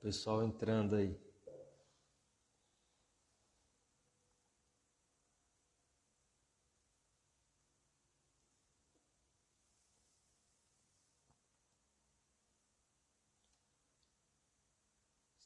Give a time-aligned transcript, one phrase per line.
[0.00, 1.14] pessoal entrando aí.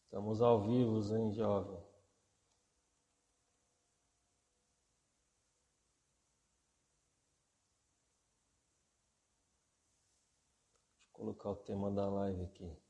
[0.04, 1.76] Estamos ao vivo, hein, jovem?
[11.00, 12.83] Eu colocar o tema da live aqui.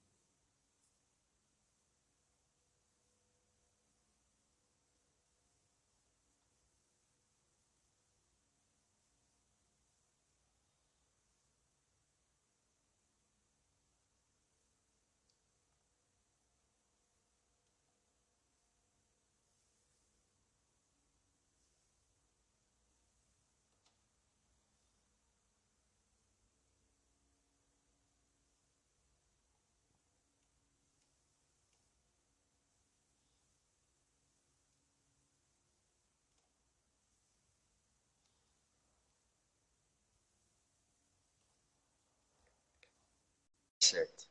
[43.85, 44.25] Certo.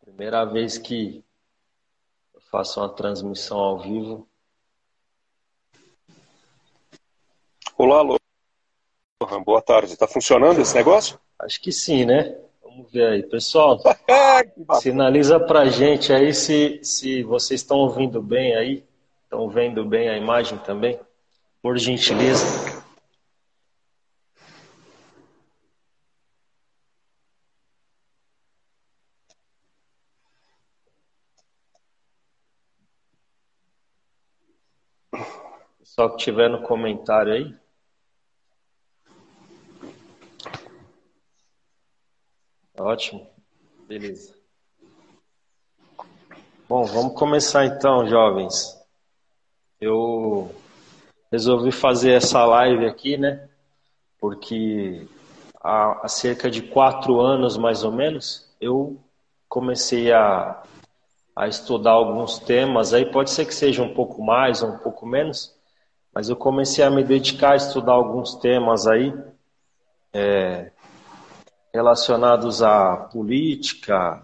[0.00, 1.24] Primeira vez que
[2.34, 4.28] eu faço uma transmissão ao vivo.
[7.76, 8.18] Olá, alô.
[9.44, 9.92] Boa tarde.
[9.92, 11.18] Está funcionando esse negócio?
[11.38, 12.38] Acho que sim, né?
[12.62, 13.22] Vamos ver aí.
[13.22, 13.78] Pessoal,
[14.80, 18.84] sinaliza pra gente aí se, se vocês estão ouvindo bem aí.
[19.24, 21.00] Estão vendo bem a imagem também?
[21.60, 22.81] Por gentileza.
[35.94, 37.54] Só que tiver no comentário aí.
[42.78, 43.28] Ótimo.
[43.86, 44.34] Beleza.
[46.66, 48.74] Bom, vamos começar então, jovens.
[49.78, 50.54] Eu
[51.30, 53.50] resolvi fazer essa live aqui, né?
[54.18, 55.06] Porque
[55.62, 58.98] há, cerca de quatro anos, mais ou menos, eu
[59.46, 60.62] comecei a,
[61.36, 62.94] a estudar alguns temas.
[62.94, 65.54] Aí pode ser que seja um pouco mais ou um pouco menos,
[66.14, 69.14] mas eu comecei a me dedicar a estudar alguns temas aí
[70.12, 70.70] é,
[71.72, 74.22] relacionados à política,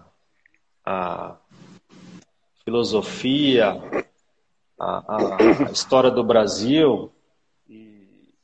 [0.85, 1.35] à
[2.63, 3.81] filosofia,
[4.79, 7.11] à, à história do Brasil.
[7.67, 8.35] E,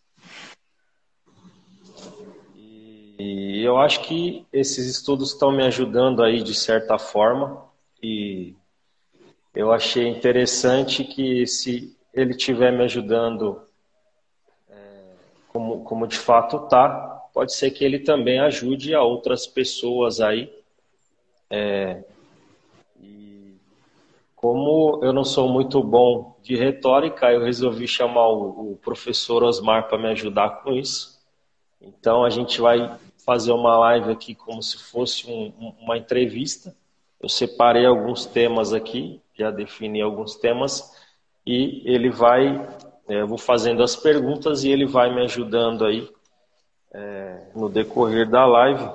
[3.64, 7.64] eu acho que esses estudos estão me ajudando aí de certa forma
[8.02, 8.56] e
[9.54, 13.62] eu achei interessante que se ele estiver me ajudando
[14.70, 14.76] é,
[15.50, 16.90] como, como de fato está,
[17.34, 20.52] pode ser que ele também ajude a outras pessoas aí.
[21.50, 22.04] É,
[23.00, 23.58] e
[24.34, 29.90] como eu não sou muito bom de retórica, eu resolvi chamar o, o professor Osmar
[29.90, 31.20] para me ajudar com isso.
[31.82, 36.74] Então a gente vai fazer uma live aqui como se fosse um, uma entrevista.
[37.20, 41.05] Eu separei alguns temas aqui, já defini alguns temas
[41.46, 42.58] e ele vai,
[43.08, 46.10] é, eu vou fazendo as perguntas e ele vai me ajudando aí
[46.92, 48.90] é, no decorrer da live.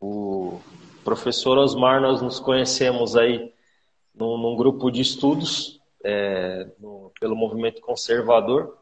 [0.00, 0.60] O
[1.02, 3.52] professor Osmar, nós nos conhecemos aí
[4.14, 8.76] num, num grupo de estudos é, no, pelo movimento conservador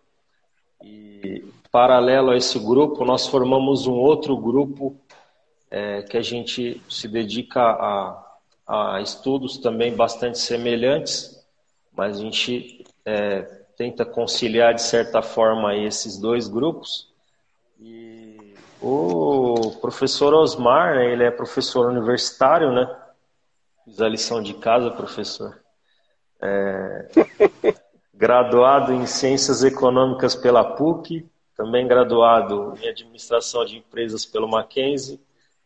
[0.83, 4.99] e paralelo a esse grupo nós formamos um outro grupo
[5.71, 8.37] é, que a gente se dedica a,
[8.67, 11.40] a estudos também bastante semelhantes
[12.01, 13.43] mas a gente é,
[13.77, 17.13] tenta conciliar de certa forma esses dois grupos.
[17.79, 22.91] E o professor Osmar, né, ele é professor universitário, né?
[23.85, 25.61] Fiz a lição de casa, professor.
[26.41, 27.09] É,
[28.15, 35.21] graduado em Ciências Econômicas pela PUC, também graduado em Administração de Empresas pelo Mackenzie,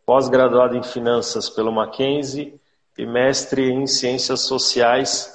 [0.04, 2.60] pós-graduado em Finanças pelo Mackenzie
[2.98, 5.33] e mestre em Ciências Sociais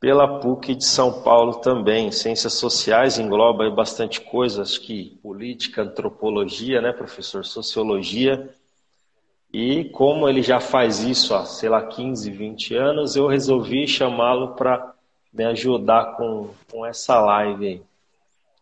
[0.00, 2.12] pela PUC de São Paulo também.
[2.12, 7.44] Ciências sociais engloba bastante coisa, acho que política, antropologia, né, professor?
[7.44, 8.48] Sociologia.
[9.52, 14.54] E como ele já faz isso há, sei lá, 15, 20 anos, eu resolvi chamá-lo
[14.54, 14.94] para
[15.32, 17.82] me ajudar com, com essa live aí.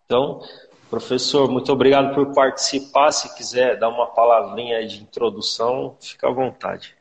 [0.04, 0.40] Então,
[0.88, 3.10] professor, muito obrigado por participar.
[3.10, 6.94] Se quiser dar uma palavrinha de introdução, fica à vontade.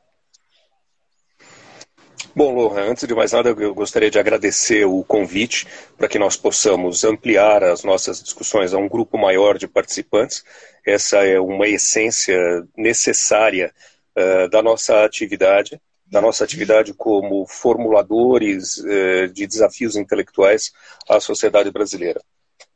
[2.34, 5.68] Bom, Lohan, antes de mais nada, eu gostaria de agradecer o convite
[5.98, 10.44] para que nós possamos ampliar as nossas discussões a um grupo maior de participantes.
[10.86, 12.38] Essa é uma essência
[12.78, 13.74] necessária
[14.18, 20.72] uh, da nossa atividade da nossa atividade como formuladores eh, de desafios intelectuais
[21.10, 22.22] à sociedade brasileira.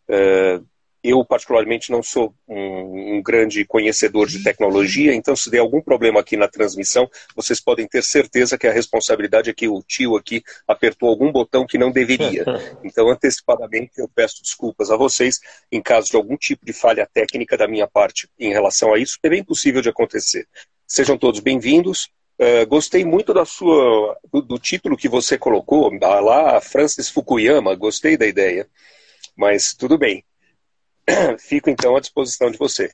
[0.08, 0.60] Eh,
[1.04, 6.20] eu, particularmente, não sou um, um, grande conhecedor de tecnologia, então, se der algum problema
[6.20, 10.44] aqui na transmissão, vocês podem ter certeza que a responsabilidade é que o tio aqui
[10.68, 12.46] apertou algum botão que não deveria.
[12.84, 15.40] Então, antecipadamente, eu peço desculpas a vocês
[15.72, 19.18] em caso de algum tipo de falha técnica da minha parte em relação a isso,
[19.24, 20.48] é bem possível de acontecer.
[20.88, 22.10] Sejam todos bem-vindos.
[22.40, 28.16] Uh, gostei muito da sua, do, do, título que você colocou, lá Francis Fukuyama, gostei
[28.16, 28.68] da ideia.
[29.36, 30.24] Mas tudo bem.
[31.40, 32.94] Fico então à disposição de você.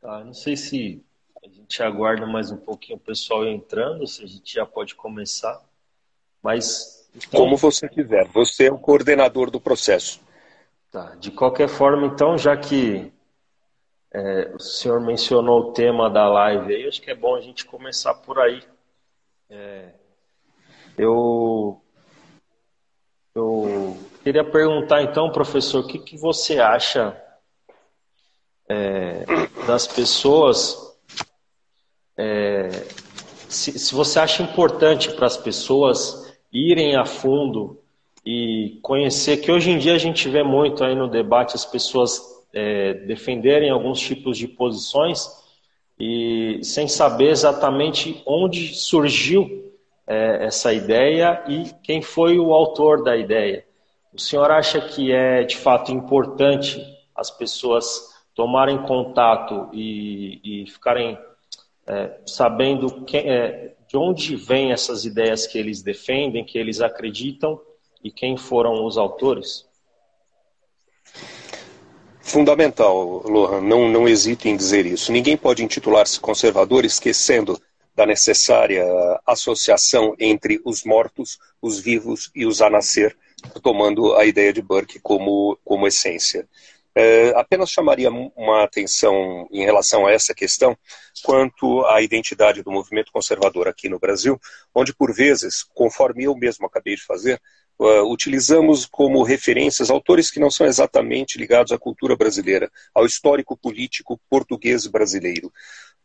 [0.00, 1.04] Tá, não sei se
[1.44, 5.60] a gente aguarda mais um pouquinho o pessoal entrando, se a gente já pode começar.
[6.42, 7.08] Mas.
[7.14, 7.40] Então...
[7.40, 10.20] Como você quiser, você é o coordenador do processo.
[10.90, 13.12] Tá, de qualquer forma, então, já que
[14.12, 17.64] é, o senhor mencionou o tema da live aí, acho que é bom a gente
[17.64, 18.60] começar por aí.
[19.48, 19.92] É,
[20.98, 21.80] eu,
[23.34, 23.79] eu
[24.22, 27.16] queria perguntar então, professor, o que, que você acha
[28.68, 29.24] é,
[29.66, 30.96] das pessoas?
[32.16, 32.68] É,
[33.48, 37.80] se, se você acha importante para as pessoas irem a fundo
[38.24, 42.20] e conhecer, que hoje em dia a gente vê muito aí no debate as pessoas
[42.52, 45.26] é, defenderem alguns tipos de posições
[45.98, 49.72] e sem saber exatamente onde surgiu
[50.06, 53.64] é, essa ideia e quem foi o autor da ideia.
[54.12, 56.84] O senhor acha que é de fato importante
[57.14, 61.18] as pessoas tomarem contato e, e ficarem
[61.86, 67.60] é, sabendo é, de onde vêm essas ideias que eles defendem, que eles acreditam
[68.02, 69.68] e quem foram os autores?
[72.20, 75.10] Fundamental, Lohan, não, não hesito em dizer isso.
[75.10, 77.60] Ninguém pode intitular-se conservador esquecendo
[77.94, 78.84] da necessária
[79.26, 83.16] associação entre os mortos, os vivos e os a nascer,
[83.62, 86.48] tomando a ideia de Burke como, como essência.
[86.94, 90.76] É, apenas chamaria uma atenção em relação a essa questão
[91.22, 94.40] quanto à identidade do movimento conservador aqui no Brasil,
[94.74, 97.40] onde por vezes, conforme eu mesmo acabei de fazer,
[97.78, 103.56] uh, utilizamos como referências autores que não são exatamente ligados à cultura brasileira, ao histórico
[103.56, 105.46] político português brasileiro.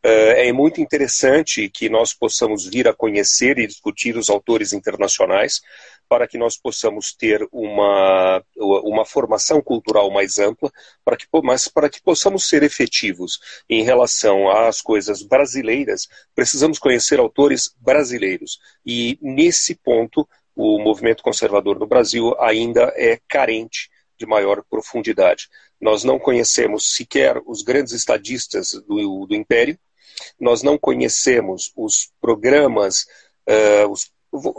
[0.06, 5.62] Uh, é muito interessante que nós possamos vir a conhecer e discutir os autores internacionais
[6.08, 10.72] para que nós possamos ter uma, uma formação cultural mais ampla,
[11.04, 17.20] para que, mas para que possamos ser efetivos em relação às coisas brasileiras, precisamos conhecer
[17.20, 18.60] autores brasileiros.
[18.86, 25.50] E nesse ponto, o movimento conservador no Brasil ainda é carente de maior profundidade.
[25.80, 29.78] Nós não conhecemos sequer os grandes estadistas do, do Império,
[30.40, 33.06] nós não conhecemos os programas,
[33.50, 33.94] uh,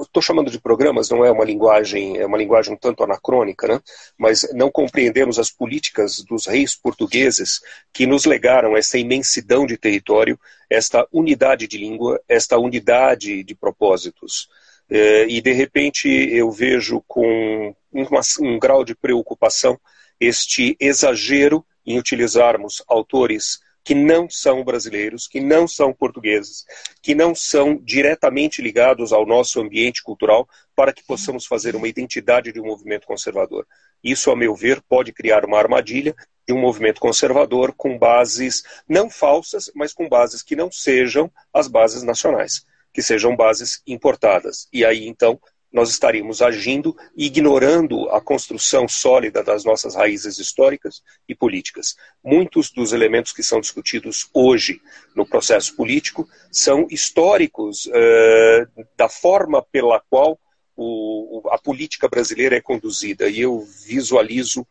[0.02, 3.80] estou chamando de programas, não é uma linguagem, é uma linguagem um tanto anacrônica, né?
[4.18, 7.60] mas não compreendemos as políticas dos reis portugueses
[7.92, 14.48] que nos legaram essa imensidão de território, esta unidade de língua, esta unidade de propósitos.
[14.88, 19.78] É, e de repente eu vejo com uma, um grau de preocupação
[20.20, 26.64] este exagero em utilizarmos autores que não são brasileiros, que não são portugueses,
[27.00, 32.52] que não são diretamente ligados ao nosso ambiente cultural, para que possamos fazer uma identidade
[32.52, 33.64] de um movimento conservador.
[34.02, 39.08] Isso, a meu ver, pode criar uma armadilha de um movimento conservador com bases não
[39.08, 44.68] falsas, mas com bases que não sejam as bases nacionais que sejam bases importadas.
[44.72, 45.38] E aí, então,
[45.72, 51.96] nós estaríamos agindo ignorando a construção sólida das nossas raízes históricas e políticas.
[52.24, 54.80] Muitos dos elementos que são discutidos hoje
[55.14, 60.38] no processo político são históricos uh, da forma pela qual
[60.76, 63.28] o, a política brasileira é conduzida.
[63.28, 64.66] E eu visualizo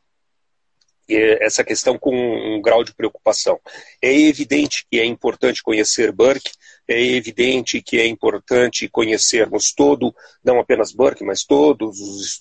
[1.07, 3.59] essa questão com um grau de preocupação.
[4.01, 6.51] É evidente que é importante conhecer Burke,
[6.87, 11.91] é evidente que é importante conhecermos todo, não apenas Burke, mas todo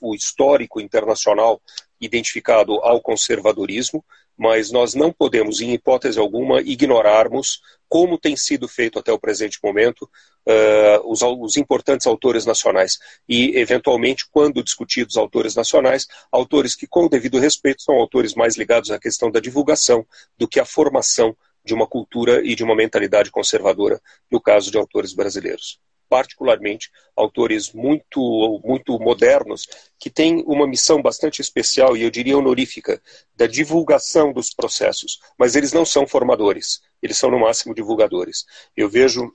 [0.03, 1.61] o histórico internacional
[2.01, 4.05] identificado ao conservadorismo,
[4.37, 9.59] mas nós não podemos, em hipótese alguma, ignorarmos, como tem sido feito até o presente
[9.63, 10.11] momento,
[10.47, 12.99] uh, os, os, importantes autores nacionais.
[13.29, 18.91] E, eventualmente, quando discutidos autores nacionais, autores que, com devido respeito, são autores mais ligados
[18.91, 20.07] à questão da divulgação
[20.39, 24.77] do que à formação de uma cultura e de uma mentalidade conservadora, no caso de
[24.77, 25.81] autores brasileiros.
[26.07, 29.67] Particularmente autores muito, muito modernos,
[29.99, 33.01] que têm uma missão bastante especial e eu diria honorífica,
[33.35, 35.19] da divulgação dos processos.
[35.39, 38.45] Mas eles não são formadores, eles são no máximo divulgadores.
[38.77, 39.33] Eu vejo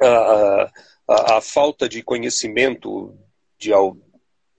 [0.00, 0.70] a,
[1.08, 3.16] a, a falta de conhecimento
[3.58, 3.72] de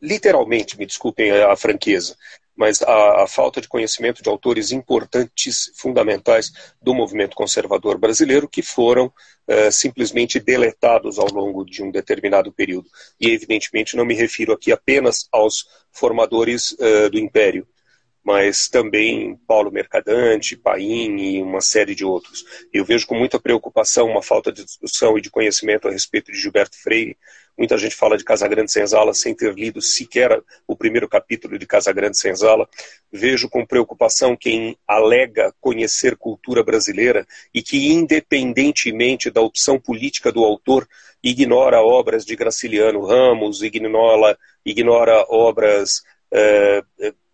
[0.02, 2.16] literalmente, me desculpem a, franqueza,
[2.56, 8.62] mas a, a, falta de conhecimento de autores importantes, fundamentais do movimento conservador brasileiro, que
[8.62, 12.90] foram uh, simplesmente deletados ao longo de um determinado período.
[13.20, 17.68] E, evidentemente, não me refiro aqui apenas aos formadores uh, do Império,
[18.24, 22.44] mas também Paulo Mercadante, Paim e uma série de outros.
[22.72, 26.38] Eu vejo com muita preocupação uma falta de discussão e de conhecimento a respeito de
[26.38, 27.18] Gilberto Freire.
[27.58, 32.18] Muita gente fala de Casagrande Senzala sem ter lido sequer o primeiro capítulo de Casagrande
[32.18, 32.68] Senzala.
[33.12, 40.44] Vejo com preocupação quem alega conhecer cultura brasileira e que, independentemente da opção política do
[40.44, 40.88] autor,
[41.24, 46.02] ignora obras de Graciliano Ramos, ignora, ignora obras
[46.32, 46.84] eh,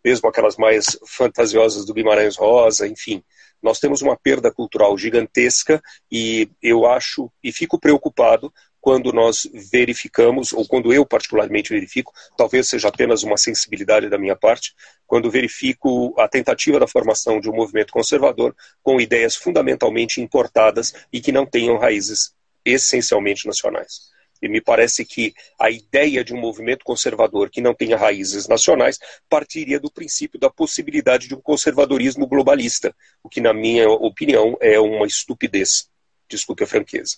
[0.08, 3.22] mesmo aquelas mais fantasiosas do Guimarães Rosa, enfim.
[3.62, 10.54] Nós temos uma perda cultural gigantesca e eu acho e fico preocupado quando nós verificamos,
[10.54, 14.74] ou quando eu particularmente verifico, talvez seja apenas uma sensibilidade da minha parte,
[15.06, 21.20] quando verifico a tentativa da formação de um movimento conservador com ideias fundamentalmente importadas e
[21.20, 22.34] que não tenham raízes
[22.64, 24.17] essencialmente nacionais.
[24.42, 29.00] E me parece que a ideia de um movimento conservador que não tenha raízes nacionais
[29.30, 34.80] partiria do princípio da possibilidade de um conservadorismo globalista, o que, na minha opinião, é
[34.80, 35.90] uma estupidez.
[36.30, 37.18] Desculpe a franqueza.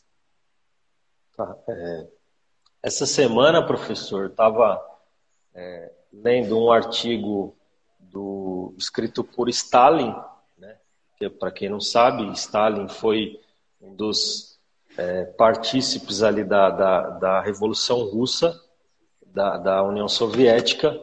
[1.35, 2.07] Tá, é,
[2.81, 4.81] essa semana, professor, estava
[5.53, 7.55] é, lendo um artigo
[7.99, 10.15] do, escrito por Stalin,
[10.57, 10.77] né,
[11.17, 13.39] que para quem não sabe, Stalin foi
[13.81, 14.48] um dos
[14.99, 18.53] é, partícipes ali da, da, da Revolução Russa,
[19.25, 20.99] da, da União Soviética,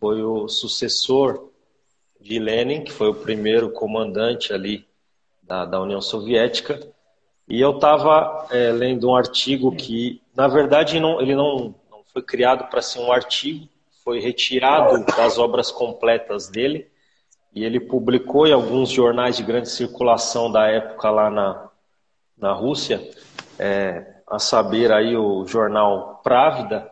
[0.00, 1.50] foi o sucessor
[2.18, 4.86] de Lenin, que foi o primeiro comandante ali
[5.42, 6.80] da, da União Soviética.
[7.46, 12.22] E eu estava é, lendo um artigo que, na verdade, não, ele não, não foi
[12.22, 13.68] criado para ser um artigo,
[14.02, 16.90] foi retirado das obras completas dele
[17.54, 21.70] e ele publicou em alguns jornais de grande circulação da época lá na,
[22.36, 23.10] na Rússia
[23.58, 26.90] é, a saber aí o jornal Právida,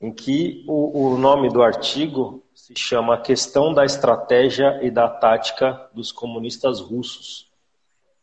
[0.00, 5.08] em que o, o nome do artigo se chama A Questão da Estratégia e da
[5.08, 7.50] Tática dos Comunistas Russos.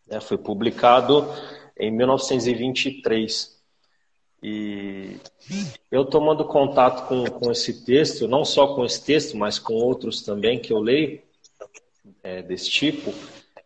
[0.10, 1.28] É, foi publicado
[1.78, 3.54] em 1923.
[4.42, 5.18] E
[5.90, 10.22] eu tomando contato com, com esse texto, não só com esse texto, mas com outros
[10.22, 11.22] também que eu leio
[12.22, 13.14] é, desse tipo,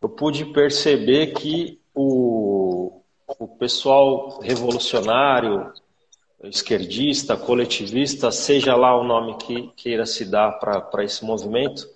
[0.01, 2.26] eu pude perceber que o,
[3.39, 5.71] o pessoal revolucionário,
[6.43, 11.87] esquerdista, coletivista, seja lá o nome que queira se dar para esse movimento,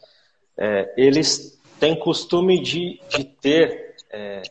[0.58, 4.42] é, eles têm costume de, de ter, é,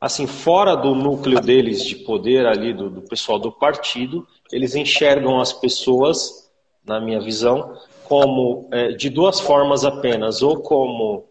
[0.00, 5.40] assim, fora do núcleo deles de poder ali, do, do pessoal do partido, eles enxergam
[5.40, 6.50] as pessoas,
[6.84, 11.24] na minha visão, como é, de duas formas apenas, ou como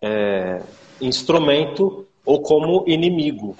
[0.00, 0.62] é,
[1.00, 3.56] instrumento ou como inimigo.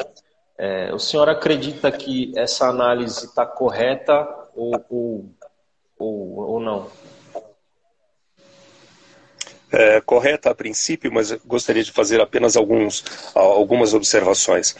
[0.62, 5.34] É, o senhor acredita que essa análise está correta ou, ou,
[5.98, 6.90] ou, ou não?
[9.72, 13.02] É, correta a princípio, mas gostaria de fazer apenas alguns,
[13.34, 14.76] algumas observações.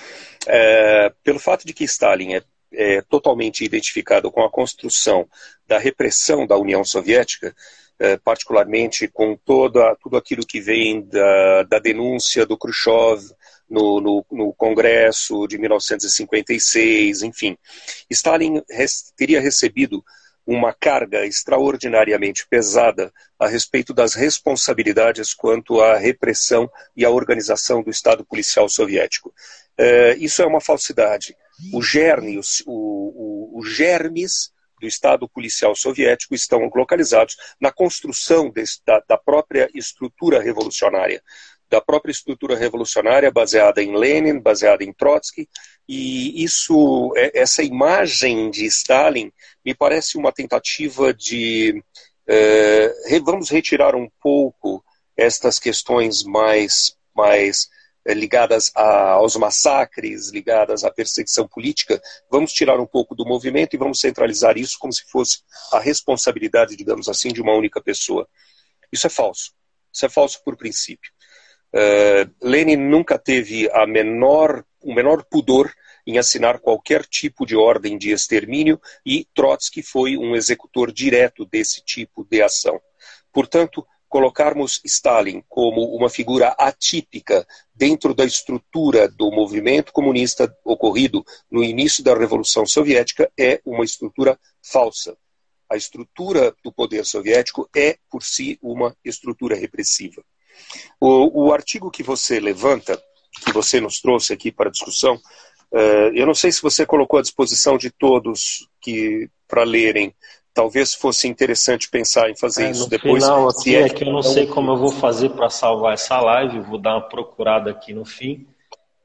[0.47, 2.43] É, pelo fato de que Stalin é,
[2.75, 5.27] é, totalmente identificado com a construção
[5.67, 7.57] da repressão da União Soviética,
[7.99, 13.33] é, particularmente com toda, tudo aquilo que vem da, da denúncia do Khrushchev
[13.71, 17.57] no, no, no, Congresso de 1956, enfim.
[18.11, 20.05] Stalin res, teria recebido
[20.45, 27.91] uma carga extraordinariamente pesada a respeito das responsabilidades quanto à repressão e à organização do
[27.91, 29.33] Estado policial soviético.
[29.79, 31.37] É, isso é uma falsidade.
[31.73, 34.51] O germe, o, o, os germes
[34.81, 41.23] do Estado policial soviético estão localizados na construção desse, da, da própria estrutura revolucionária
[41.71, 45.49] da própria estrutura revolucionária baseada em Lenin, baseada em Trotsky,
[45.89, 49.33] e isso, é, essa imagem de Stalin
[49.65, 51.83] me parece uma tentativa de
[52.27, 52.93] é,
[53.25, 54.85] vamos retirar um pouco
[55.17, 57.69] estas questões mais, mais
[58.07, 62.01] é, ligadas a, aos massacres, ligadas à perseguição política,
[62.31, 66.77] vamos tirar um pouco do movimento e vamos centralizar isso como se fosse a responsabilidade,
[66.77, 68.29] digamos assim, de uma única pessoa.
[68.93, 69.53] Isso é falso.
[69.93, 71.11] Isso é falso por princípio.
[71.73, 75.73] Uh, Lenin nunca teve a menor, o menor pudor
[76.07, 81.83] em assinar qualquer tipo de ordem de extermínio e Trotsky foi um executor direto desse
[81.85, 82.81] tipo de ação.
[83.33, 91.63] Portanto, colocarmos Stalin como uma figura atípica dentro da estrutura do movimento comunista ocorrido no
[91.63, 95.17] início da Revolução Soviética é uma estrutura falsa.
[95.71, 100.25] A estrutura do poder soviético é, por si, uma estrutura repressiva.
[101.01, 103.01] O, o artigo que você levanta,
[103.45, 107.23] que você nos trouxe aqui para discussão, uh, eu não sei se você colocou à
[107.23, 110.15] disposição de todos que para lerem
[110.53, 113.25] talvez fosse interessante pensar em fazer é, isso no depois.
[113.25, 116.21] Final, aqui é, é que eu não sei como eu vou fazer para salvar essa
[116.21, 118.47] live, vou dar uma procurada aqui no fim.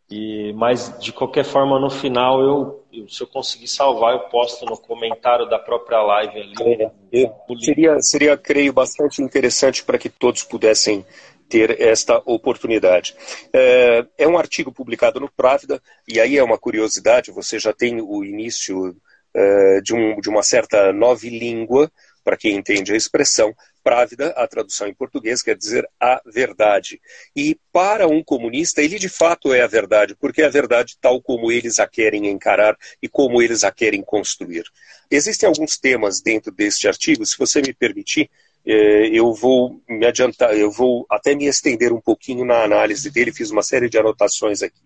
[0.10, 4.78] E, mas de qualquer forma, no final, eu, se eu conseguir salvar, eu posto no
[4.78, 6.84] comentário da própria live ali.
[7.12, 11.04] É, seria, seria, creio, bastante interessante para que todos pudessem
[11.50, 13.16] ter esta oportunidade.
[13.54, 18.02] É, é um artigo publicado no Právida, e aí é uma curiosidade, você já tem
[18.02, 21.92] o início uh, de, um, de uma certa nova língua,
[22.24, 27.00] para quem entende a expressão, právida, a tradução em português quer dizer a verdade.
[27.36, 31.22] E para um comunista, ele de fato é a verdade, porque é a verdade tal
[31.22, 34.64] como eles a querem encarar e como eles a querem construir.
[35.12, 38.28] Existem alguns temas dentro deste artigo, se você me permitir,
[38.66, 43.52] eu vou me adiantar, eu vou até me estender um pouquinho na análise dele, fiz
[43.52, 44.82] uma série de anotações aqui.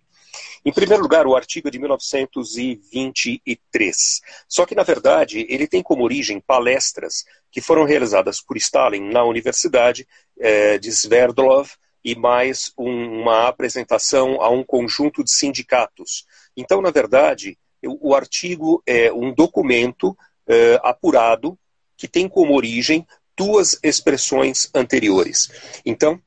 [0.64, 4.20] Em primeiro lugar, o artigo é de 1923.
[4.46, 9.24] Só que, na verdade, ele tem como origem palestras que foram realizadas por Stalin na
[9.24, 10.06] Universidade
[10.38, 11.70] eh, de Sverdlov
[12.04, 16.26] e mais um, uma apresentação a um conjunto de sindicatos.
[16.54, 20.14] Então, na verdade, o, o artigo é um documento
[20.46, 21.58] eh, apurado
[21.96, 23.06] que tem como origem
[23.40, 25.48] duas expressões anteriores.
[25.86, 26.20] Então,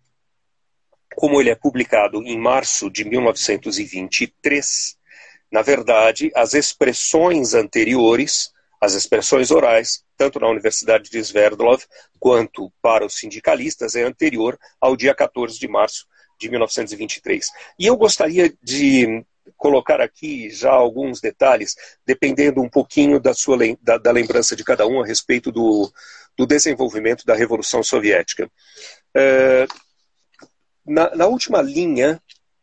[1.15, 4.97] como ele é publicado em março de 1923,
[5.51, 11.83] na verdade, as expressões anteriores, as expressões orais, tanto na Universidade de Sverdlov
[12.19, 16.07] quanto para os sindicalistas, é anterior ao dia 14 de março
[16.39, 17.45] de 1923.
[17.77, 19.23] E eu gostaria de
[19.57, 21.75] colocar aqui já alguns detalhes,
[22.05, 25.91] dependendo um pouquinho da sua da, da lembrança de cada um a respeito do,
[26.37, 28.49] do desenvolvimento da Revolução Soviética.
[29.15, 29.65] É,
[30.85, 32.21] na, na última linha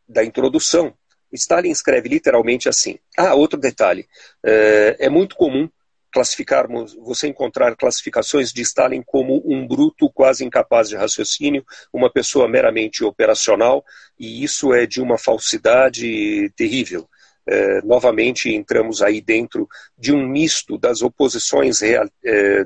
[0.09, 0.95] da introdução,
[1.33, 2.99] Stalin escreve literalmente assim.
[3.17, 4.07] Ah, outro detalhe.
[4.45, 5.69] É, é, muito comum
[6.13, 12.49] classificarmos, você encontrar classificações de Stalin como um bruto quase incapaz de raciocínio, uma pessoa
[12.49, 13.85] meramente operacional,
[14.19, 17.09] e isso é de uma falsidade terrível.
[17.47, 19.69] É, novamente entramos aí dentro
[19.99, 22.65] de um misto das oposições real, é,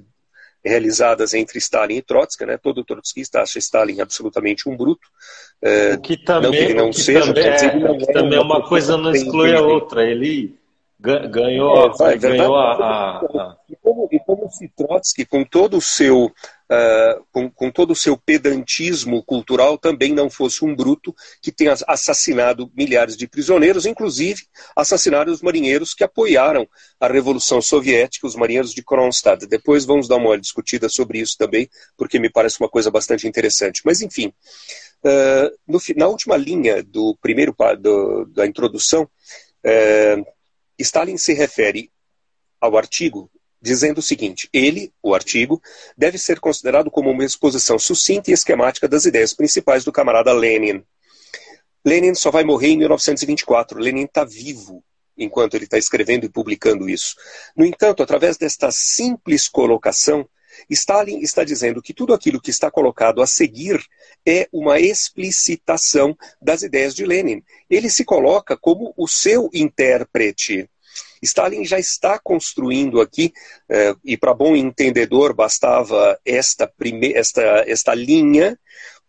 [0.65, 2.57] realizadas entre Stalin e Trotsky, né?
[2.57, 5.07] Todo trotskista acha Stalin absolutamente um bruto.
[5.63, 8.43] É, o que também, não que ele não seja, também, dizer, é, que também é
[8.43, 10.05] uma coisa não exclui a outra.
[10.05, 10.59] Ele
[11.01, 13.57] ganhou, é, vai, ganhou a, a, a...
[13.69, 17.97] E, como, e como se Trotsky, com todo o seu uh, com, com, todo o
[17.97, 24.43] seu pedantismo cultural, também não fosse um bruto que tenha assassinado milhares de prisioneiros, inclusive
[24.77, 26.67] assassinaram os marinheiros que apoiaram
[26.99, 29.47] a Revolução Soviética, os marinheiros de Kronstadt.
[29.47, 33.83] Depois vamos dar uma discutida sobre isso também, porque me parece uma coisa bastante interessante.
[33.85, 34.33] Mas, enfim,
[35.05, 40.35] uh, no, na última linha do primeiro do, da introdução, uh,
[40.79, 41.91] Stalin se refere
[42.61, 43.31] ao artigo
[43.65, 45.61] dizendo o seguinte: ele, o artigo,
[45.97, 50.85] deve ser considerado como uma exposição sucinta e esquemática das ideias principais do camarada Lenin.
[51.85, 53.79] Lenin só vai morrer em 1924.
[53.79, 54.85] Lenin está vivo
[55.17, 57.15] enquanto ele está escrevendo e publicando isso.
[57.57, 60.29] No entanto, através desta simples colocação,
[60.71, 63.85] Stalin está dizendo que tudo aquilo que está colocado a seguir
[64.27, 67.43] é uma explicitação das ideias de Lenin.
[67.69, 70.69] Ele se coloca como o seu intérprete.
[71.23, 73.33] Stalin já está construindo aqui,
[73.69, 78.59] eh, e para bom entendedor bastava esta, prime esta, esta linha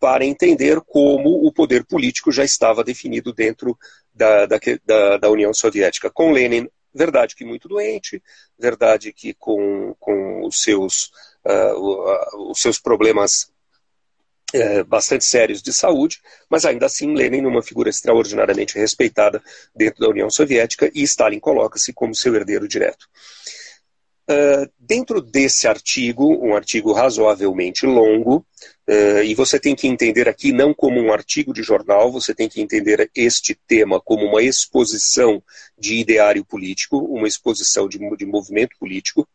[0.00, 3.78] para entender como o poder político já estava definido dentro
[4.14, 6.10] da, da, da, da União Soviética.
[6.10, 8.22] Com Lenin, verdade que muito doente,
[8.58, 11.10] verdade que com, com os, seus,
[11.46, 13.50] uh, os seus problemas
[14.52, 19.42] é, bastante sérios de saúde, mas ainda assim Lenin uma figura extraordinariamente respeitada
[19.74, 23.08] dentro da União Soviética e Stalin coloca-se como seu herdeiro direto.
[24.28, 28.44] Uh, dentro desse artigo, um artigo razoavelmente longo,
[28.88, 32.48] uh, e você tem que entender aqui não como um artigo de jornal, você tem
[32.48, 35.40] que entender este tema como uma exposição
[35.78, 39.28] de ideário político, uma exposição de, de movimento político.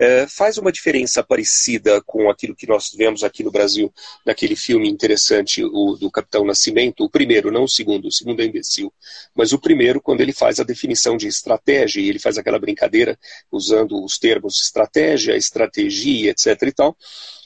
[0.00, 3.92] É, faz uma diferença parecida com aquilo que nós vemos aqui no Brasil,
[4.24, 8.46] naquele filme interessante, o do Capitão Nascimento, o primeiro, não o segundo, o segundo é
[8.46, 8.90] imbecil,
[9.34, 13.18] mas o primeiro, quando ele faz a definição de estratégia, e ele faz aquela brincadeira
[13.52, 16.62] usando os termos estratégia, estratégia, etc.
[16.62, 16.96] e tal.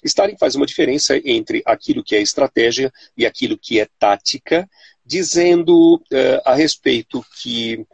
[0.04, 4.68] Stalin faz uma diferença entre aquilo que é estratégia e aquilo que é tática,
[5.04, 7.84] dizendo uh, a respeito que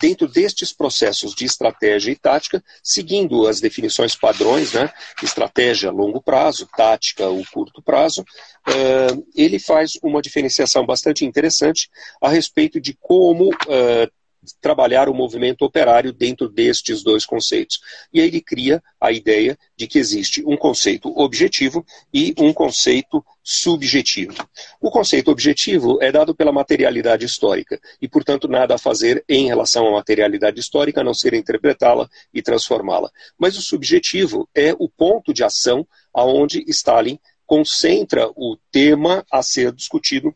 [0.00, 4.90] dentro destes processos de estratégia e tática, seguindo as definições padrões, né,
[5.22, 11.90] estratégia a longo prazo, tática o curto prazo, uh, ele faz uma diferenciação bastante interessante
[12.20, 14.19] a respeito de como uh,
[14.60, 17.80] trabalhar o movimento operário dentro destes dois conceitos.
[18.12, 23.24] E aí ele cria a ideia de que existe um conceito objetivo e um conceito
[23.42, 24.48] subjetivo.
[24.80, 29.86] O conceito objetivo é dado pela materialidade histórica e, portanto, nada a fazer em relação
[29.88, 33.10] à materialidade histórica a não ser interpretá-la e transformá-la.
[33.38, 39.72] Mas o subjetivo é o ponto de ação aonde Stalin concentra o tema a ser
[39.72, 40.32] discutido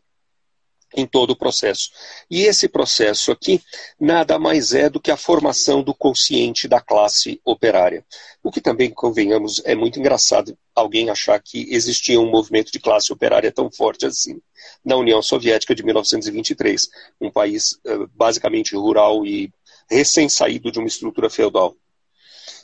[0.95, 1.91] em todo o processo.
[2.29, 3.61] E esse processo aqui
[3.99, 8.05] nada mais é do que a formação do consciente da classe operária.
[8.43, 13.11] O que também, convenhamos, é muito engraçado alguém achar que existia um movimento de classe
[13.11, 14.39] operária tão forte assim
[14.83, 19.51] na União Soviética de 1923, um país uh, basicamente rural e
[19.89, 21.75] recém-saído de uma estrutura feudal.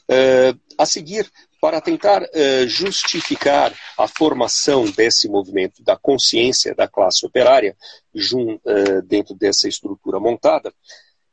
[0.10, 1.32] Uh, a seguir,
[1.62, 7.78] para tentar uh, justificar a formação desse movimento da consciência da classe operária
[8.16, 10.74] jun, uh, dentro dessa estrutura montada,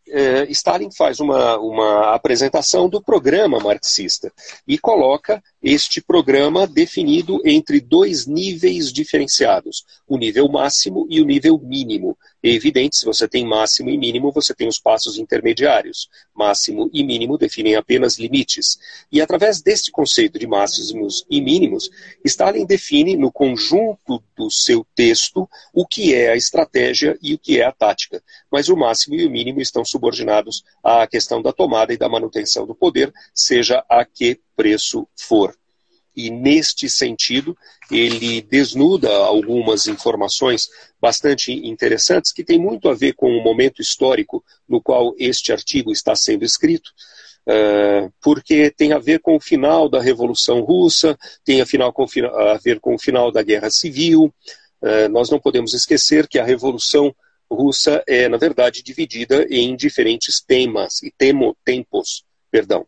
[0.08, 4.30] uh, Stalin faz uma, uma apresentação do programa marxista
[4.66, 11.58] e coloca este programa definido entre dois níveis diferenciados, o nível máximo e o nível
[11.58, 12.16] mínimo.
[12.40, 16.08] É evidente, se você tem máximo e mínimo, você tem os passos intermediários.
[16.32, 18.78] Máximo e mínimo definem apenas limites.
[19.10, 21.90] E através deste conceito de máximos e mínimos,
[22.24, 27.60] Stalin define no conjunto do seu texto o que é a estratégia e o que
[27.60, 28.22] é a tática.
[28.50, 32.64] Mas o máximo e o mínimo estão subordinados à questão da tomada e da manutenção
[32.64, 35.57] do poder, seja a que preço for.
[36.18, 37.56] E neste sentido,
[37.88, 40.68] ele desnuda algumas informações
[41.00, 45.92] bastante interessantes que têm muito a ver com o momento histórico no qual este artigo
[45.92, 46.90] está sendo escrito.
[47.46, 52.04] Uh, porque tem a ver com o final da Revolução Russa, tem a, final, com,
[52.04, 54.34] a ver com o final da Guerra Civil.
[54.82, 57.14] Uh, nós não podemos esquecer que a Revolução
[57.48, 62.24] Russa é, na verdade, dividida em diferentes temas e temo, tempos.
[62.50, 62.84] Perdão.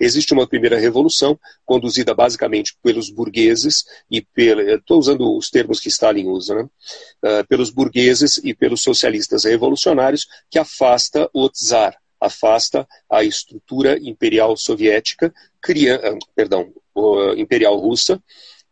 [0.00, 6.28] Existe uma primeira revolução, conduzida basicamente pelos burgueses e estou usando os termos que Stalin
[6.28, 6.62] usa, né?
[6.62, 14.56] uh, pelos burgueses e pelos socialistas revolucionários, que afasta o czar, afasta a estrutura imperial
[14.56, 18.22] soviética, cria, uh, perdão, uh, imperial russa,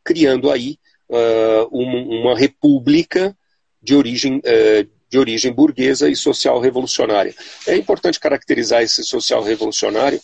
[0.05, 0.79] criando aí
[1.71, 3.37] uma, uma, república
[3.81, 4.43] de origem
[5.09, 7.33] de origem burguesa e social revolucionária.
[7.65, 10.21] É importante caracterizar esse social revolucionário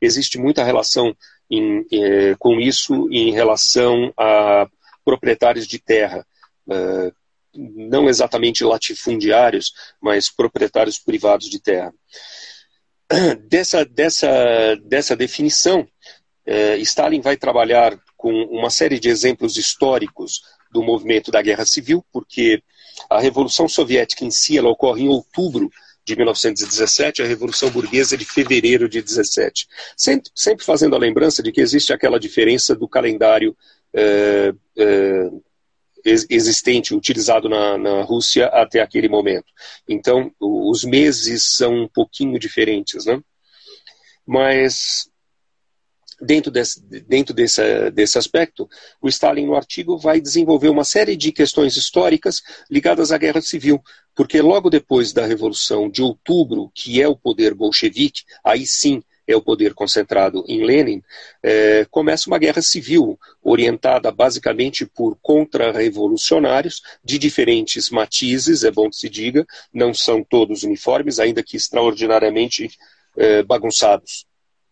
[0.00, 1.14] existe muita relação
[1.50, 4.68] em, eh, com isso em relação a
[5.04, 6.26] proprietários de terra.
[6.66, 7.10] Uh,
[7.54, 11.92] não exatamente latifundiários, mas proprietários privados de terra.
[13.48, 15.88] Dessa, dessa, dessa definição,
[16.44, 22.04] eh, Stalin vai trabalhar com uma série de exemplos históricos do movimento da Guerra Civil,
[22.12, 22.62] porque
[23.08, 25.70] a Revolução Soviética em si ela ocorre em outubro
[26.08, 29.68] de 1917, a Revolução Burguesa de fevereiro de 17.
[29.94, 33.54] Sempre, sempre fazendo a lembrança de que existe aquela diferença do calendário
[33.94, 35.30] é, é,
[36.04, 39.52] existente, utilizado na, na Rússia até aquele momento.
[39.86, 43.20] Então, os meses são um pouquinho diferentes, né?
[44.26, 45.10] Mas
[46.20, 48.68] dentro, desse, dentro desse, desse aspecto,
[49.00, 53.82] o Stalin, no artigo, vai desenvolver uma série de questões históricas ligadas à guerra civil,
[54.14, 59.36] porque logo depois da Revolução de Outubro, que é o poder bolchevique, aí sim é
[59.36, 61.02] o poder concentrado em Lenin,
[61.42, 68.96] é, começa uma guerra civil orientada basicamente por contra-revolucionários de diferentes matizes, é bom que
[68.96, 72.70] se diga, não são todos uniformes, ainda que extraordinariamente
[73.18, 74.27] é, bagunçados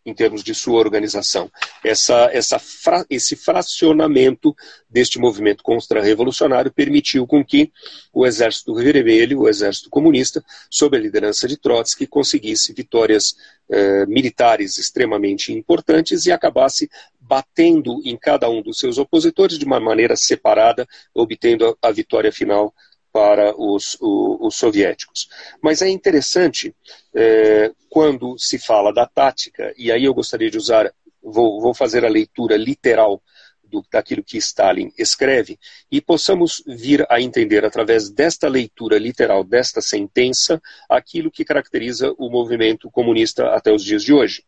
[0.07, 1.51] em termos de sua organização.
[1.85, 4.55] Essa, essa fra, esse fracionamento
[4.89, 7.73] deste movimento contra-revolucionário permitiu com que
[8.13, 13.35] o Exército Vermelho, o Exército Comunista, sob a liderança de Trotsky, conseguisse vitórias
[13.69, 16.89] eh, militares extremamente importantes e acabasse
[17.21, 22.31] batendo em cada um dos seus opositores de uma maneira separada, obtendo a, a vitória
[22.31, 22.73] final
[23.17, 25.27] para os, os, os soviéticos.
[25.63, 26.77] Mas é interessante
[27.15, 32.05] é, quando se fala da tática, e aí eu gostaria de usar vou, vou fazer
[32.05, 33.23] a leitura literal
[33.65, 35.59] do, daquilo que Stalin escreve
[35.91, 42.29] e possamos vir a entender através desta leitura literal desta sentença aquilo que caracteriza o
[42.29, 44.45] movimento comunista até os dias de hoje.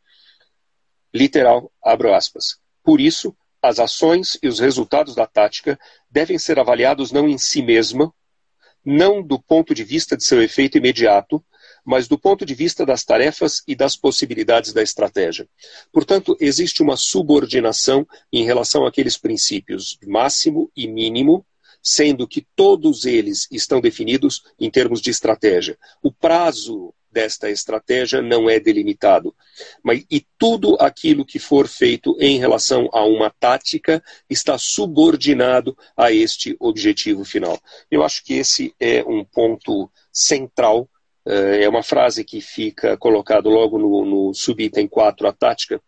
[1.14, 2.58] Literal, abro aspas.
[2.84, 7.62] Por isso, as ações e os resultados da tática devem ser avaliados não em si
[7.62, 8.12] mesma,
[8.84, 11.44] não do ponto de vista de seu efeito imediato,
[11.84, 15.48] mas do ponto de vista das tarefas e das possibilidades da estratégia.
[15.92, 21.46] Portanto, existe uma subordinação em relação àqueles princípios máximo e mínimo,
[21.82, 25.78] sendo que todos eles estão definidos em termos de estratégia.
[26.02, 29.34] O prazo desta estratégia não é delimitado.
[29.82, 36.12] Mas, e tudo aquilo que for feito em relação a uma tática está subordinado a
[36.12, 37.58] este objetivo final.
[37.90, 40.88] Eu acho que esse é um ponto central
[41.28, 45.78] eh, é uma frase que fica colocado logo no, no subitem 4, a tática,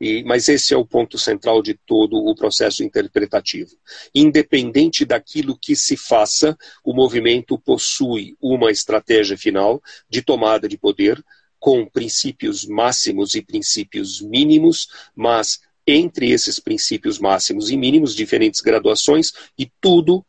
[0.00, 3.70] e, mas esse é o ponto central de todo o processo interpretativo.
[4.14, 11.22] Independente daquilo que se faça, o movimento possui uma estratégia final de tomada de poder,
[11.58, 19.32] com princípios máximos e princípios mínimos, mas entre esses princípios máximos e mínimos, diferentes graduações,
[19.58, 20.24] e tudo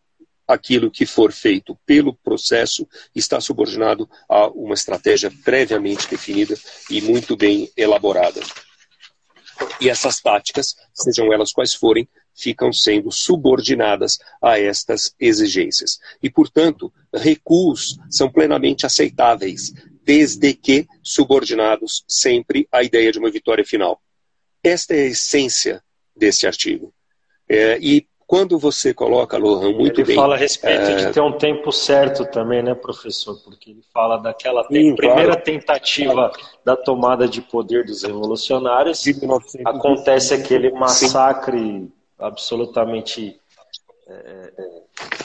[0.48, 6.56] aquilo que for feito pelo processo está subordinado a uma estratégia previamente definida
[6.90, 8.40] e muito bem elaborada.
[9.80, 16.00] E essas táticas, sejam elas quais forem, ficam sendo subordinadas a estas exigências.
[16.22, 23.66] E, portanto, recuos são plenamente aceitáveis, desde que subordinados sempre à ideia de uma vitória
[23.66, 24.02] final.
[24.64, 25.84] Esta é a essência
[26.16, 26.94] deste artigo.
[27.50, 30.14] É, e quando você coloca, Lohan, muito ele bem...
[30.14, 30.96] Ele fala a respeito é...
[30.96, 33.42] de ter um tempo certo também, né, professor?
[33.42, 35.44] Porque ele fala daquela Sim, primeira claro.
[35.44, 36.32] tentativa
[36.66, 39.02] da tomada de poder dos revolucionários.
[39.66, 41.92] Acontece aquele massacre Sim.
[42.20, 43.40] absolutamente
[44.10, 44.82] é, é,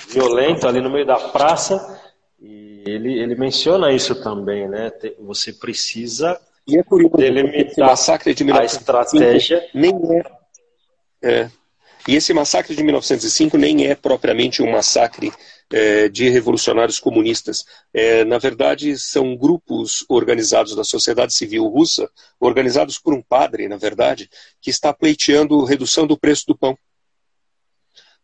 [0.09, 2.01] violento ali no meio da praça.
[2.41, 4.93] E ele, ele menciona isso também, né?
[5.19, 9.69] Você precisa e é curioso, delimitar massacre de a estratégia.
[9.75, 9.93] Nem
[11.21, 11.51] é, é
[12.07, 15.33] e esse massacre de 1905 nem é propriamente um massacre
[15.71, 17.65] é, de revolucionários comunistas.
[17.95, 22.11] É, na verdade, são grupos organizados da sociedade civil russa,
[22.41, 24.29] organizados por um padre, na verdade,
[24.61, 26.77] que está pleiteando redução do preço do pão.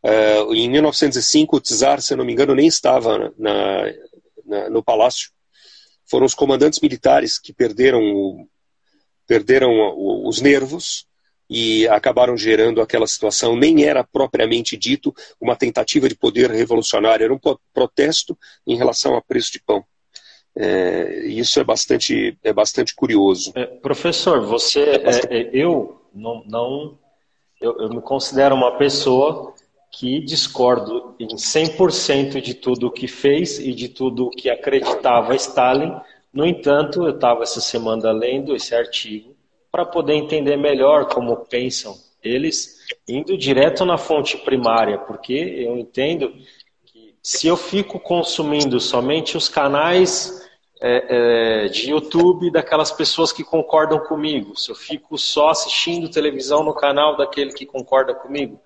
[0.02, 3.92] É, em 1905, o czar, se não me engano, nem estava na,
[4.44, 5.30] na, no palácio.
[6.04, 8.48] Foram os comandantes militares que perderam, o,
[9.26, 9.70] perderam
[10.26, 11.07] os nervos
[11.48, 13.56] e acabaram gerando aquela situação.
[13.56, 17.40] Nem era propriamente dito uma tentativa de poder revolucionário, era um
[17.72, 19.84] protesto em relação ao preço de pão.
[20.56, 23.52] É, isso é bastante, é bastante curioso.
[23.54, 25.32] É, professor, você, é bastante...
[25.32, 26.98] É, eu não, não
[27.60, 29.54] eu, eu, me considero uma pessoa
[29.90, 35.34] que discordo em 100% de tudo o que fez e de tudo o que acreditava
[35.34, 35.94] Stalin.
[36.32, 39.37] No entanto, eu estava essa semana lendo esse artigo
[39.70, 46.32] para poder entender melhor como pensam eles, indo direto na fonte primária, porque eu entendo
[46.84, 50.46] que se eu fico consumindo somente os canais
[50.80, 56.62] é, é, de YouTube daquelas pessoas que concordam comigo, se eu fico só assistindo televisão
[56.64, 58.60] no canal daquele que concorda comigo,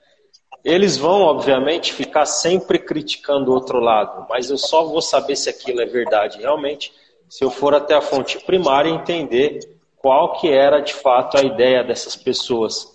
[0.65, 5.51] eles vão, obviamente, ficar sempre criticando o outro lado, mas eu só vou saber se
[5.51, 6.93] aquilo é verdade realmente
[7.29, 9.72] se eu for até a fonte primária entender
[10.03, 12.89] qual que era de fato a ideia dessas pessoas.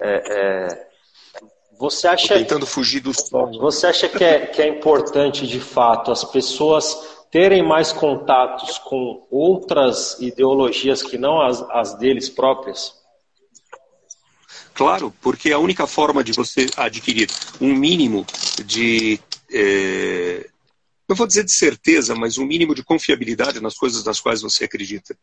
[0.00, 0.86] É, é,
[1.78, 3.60] você acha tentando fugir do sonho.
[3.60, 6.96] Você acha que é, que é importante de fato as pessoas
[7.30, 12.94] terem mais contatos com outras ideologias que não as, as deles próprias?
[14.72, 17.28] Claro, porque a única forma de você adquirir
[17.60, 18.24] um mínimo
[18.64, 19.20] de
[19.52, 20.48] é,
[21.08, 24.64] não vou dizer de certeza, mas um mínimo de confiabilidade nas coisas das quais você
[24.64, 25.16] acredita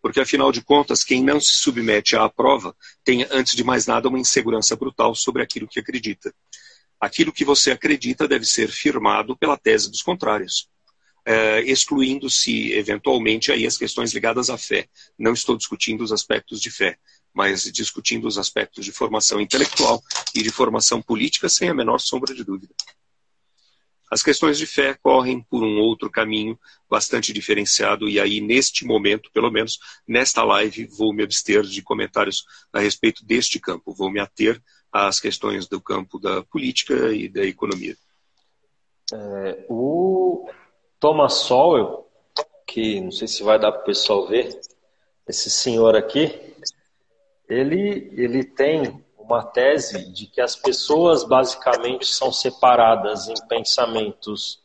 [0.00, 4.08] porque afinal de contas, quem não se submete à prova tem, antes de mais nada,
[4.08, 6.34] uma insegurança brutal sobre aquilo que acredita.
[7.00, 10.68] Aquilo que você acredita deve ser firmado pela tese dos contrários,
[11.24, 14.88] é, excluindo-se eventualmente aí as questões ligadas à fé.
[15.18, 16.96] Não estou discutindo os aspectos de fé,
[17.34, 20.02] mas discutindo os aspectos de formação intelectual
[20.34, 22.72] e de formação política sem a menor sombra de dúvida.
[24.10, 29.30] As questões de fé correm por um outro caminho bastante diferenciado, e aí, neste momento,
[29.32, 33.92] pelo menos nesta live, vou me abster de comentários a respeito deste campo.
[33.92, 37.96] Vou me ater às questões do campo da política e da economia.
[39.12, 40.48] É, o
[41.00, 42.06] Thomas Sowell,
[42.66, 44.60] que não sei se vai dar para o pessoal ver,
[45.28, 46.54] esse senhor aqui,
[47.48, 54.60] ele, ele tem uma tese de que as pessoas basicamente são separadas em pensamentos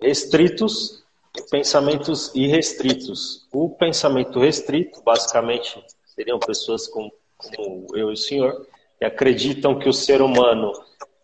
[0.00, 1.02] restritos
[1.36, 3.48] e pensamentos irrestritos.
[3.52, 8.66] O pensamento restrito, basicamente, seriam pessoas como, como eu e o senhor,
[8.98, 10.72] que acreditam que o ser humano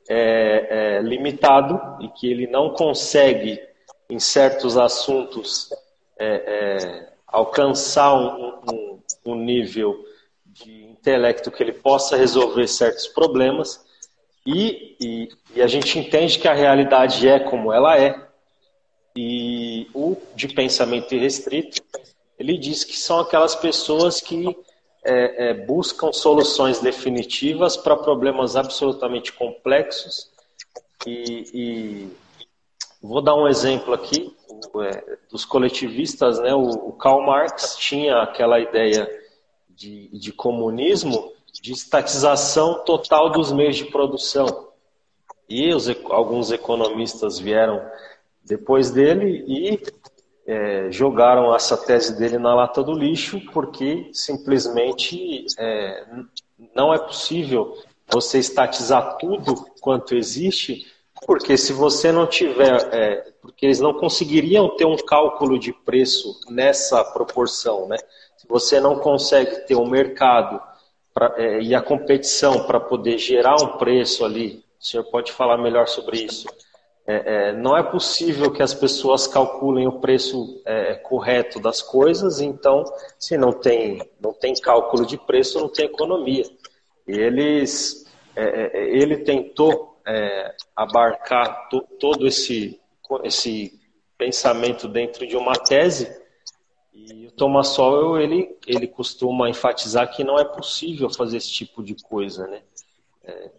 [0.08, 3.60] é, é limitado e que ele não consegue,
[4.08, 5.68] em certos assuntos,
[6.16, 10.04] é, é, alcançar um, um, um nível
[10.46, 13.82] de intelecto que ele possa resolver certos problemas
[14.46, 18.28] e, e, e, a gente entende que a realidade é como ela é.
[19.16, 21.82] E o de pensamento irrestrito
[22.38, 24.56] ele diz que são aquelas pessoas que
[25.04, 30.30] é, é, buscam soluções definitivas para problemas absolutamente complexos.
[31.06, 32.08] E, e,
[33.02, 34.34] vou dar um exemplo aqui
[34.82, 36.54] é, dos coletivistas né?
[36.54, 39.08] O, o Karl Marx tinha aquela ideia
[39.78, 44.68] de, de comunismo de estatização total dos meios de produção.
[45.48, 47.80] E os, alguns economistas vieram
[48.44, 49.80] depois dele e
[50.46, 56.04] é, jogaram essa tese dele na lata do lixo, porque simplesmente é,
[56.74, 57.76] não é possível
[58.10, 60.86] você estatizar tudo quanto existe,
[61.26, 66.40] porque se você não tiver, é, porque eles não conseguiriam ter um cálculo de preço
[66.48, 67.96] nessa proporção, né?
[68.48, 70.61] Você não consegue ter um mercado
[71.12, 75.58] pra, é, e a competição para poder gerar um preço ali, o senhor pode falar
[75.58, 76.48] melhor sobre isso.
[77.06, 82.38] É, é, não é possível que as pessoas calculem o preço é, correto das coisas,
[82.38, 82.84] então,
[83.18, 86.44] se não tem, não tem cálculo de preço, não tem economia.
[87.06, 88.04] Eles,
[88.37, 89.96] é, é, ele tentou
[90.74, 92.80] abarcar to, todo esse,
[93.22, 93.78] esse
[94.16, 96.11] pensamento dentro de uma tese
[97.12, 101.82] e o Thomas Sowell, ele, ele costuma enfatizar que não é possível fazer esse tipo
[101.82, 102.62] de coisa, né?
[103.24, 103.50] É,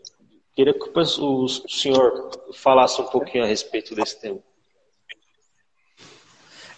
[0.56, 4.40] queria que o senhor falasse um pouquinho a respeito desse tema.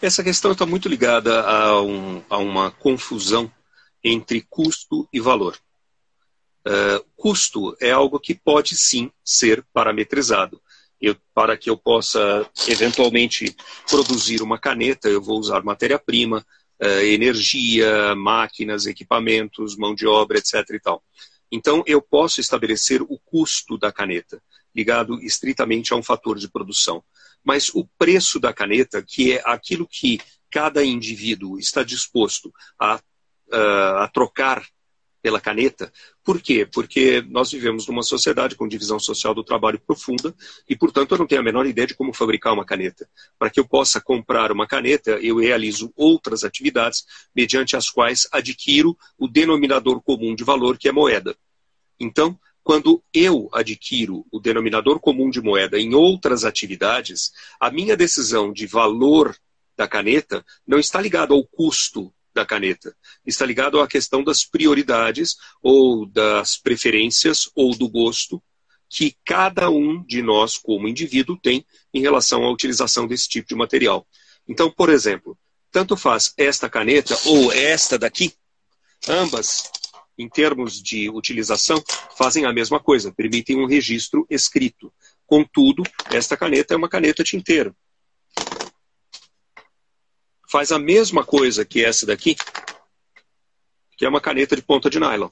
[0.01, 3.51] Essa questão está muito ligada a, um, a, uma confusão
[4.03, 5.57] entre custo e valor.
[6.67, 10.61] Uh, custo é algo que pode sim ser parametrizado.
[10.99, 13.55] Eu, para que eu possa eventualmente
[13.89, 16.45] produzir uma caneta, eu vou usar matéria-prima,
[17.03, 20.55] energia, máquinas, equipamentos, mão de obra, etc.
[20.71, 21.03] E tal.
[21.51, 24.41] Então, eu posso estabelecer o custo da caneta,
[24.73, 27.03] ligado estritamente a um fator de produção.
[27.43, 33.97] Mas o preço da caneta, que é aquilo que cada indivíduo está disposto a, uh,
[33.97, 34.65] a trocar
[35.21, 35.91] pela caneta.
[36.23, 36.65] Por quê?
[36.65, 40.33] Porque nós vivemos numa sociedade com divisão social do trabalho profunda
[40.67, 43.07] e, portanto, eu não tenho a menor ideia de como fabricar uma caneta.
[43.37, 47.05] Para que eu possa comprar uma caneta, eu realizo outras atividades
[47.35, 51.35] mediante as quais adquiro o denominador comum de valor, que é moeda.
[51.99, 58.51] Então, quando eu adquiro o denominador comum de moeda em outras atividades, a minha decisão
[58.51, 59.35] de valor
[59.75, 62.95] da caneta não está ligada ao custo da caneta.
[63.25, 68.41] Está ligado à questão das prioridades ou das preferências ou do gosto
[68.89, 73.55] que cada um de nós, como indivíduo, tem em relação à utilização desse tipo de
[73.55, 74.05] material.
[74.47, 75.37] Então, por exemplo,
[75.71, 78.33] tanto faz esta caneta ou esta daqui,
[79.07, 79.63] ambas,
[80.17, 81.81] em termos de utilização,
[82.17, 84.93] fazem a mesma coisa, permitem um registro escrito.
[85.25, 87.73] Contudo, esta caneta é uma caneta tinteira
[90.51, 92.35] faz a mesma coisa que essa daqui,
[93.95, 95.29] que é uma caneta de ponta de nylon.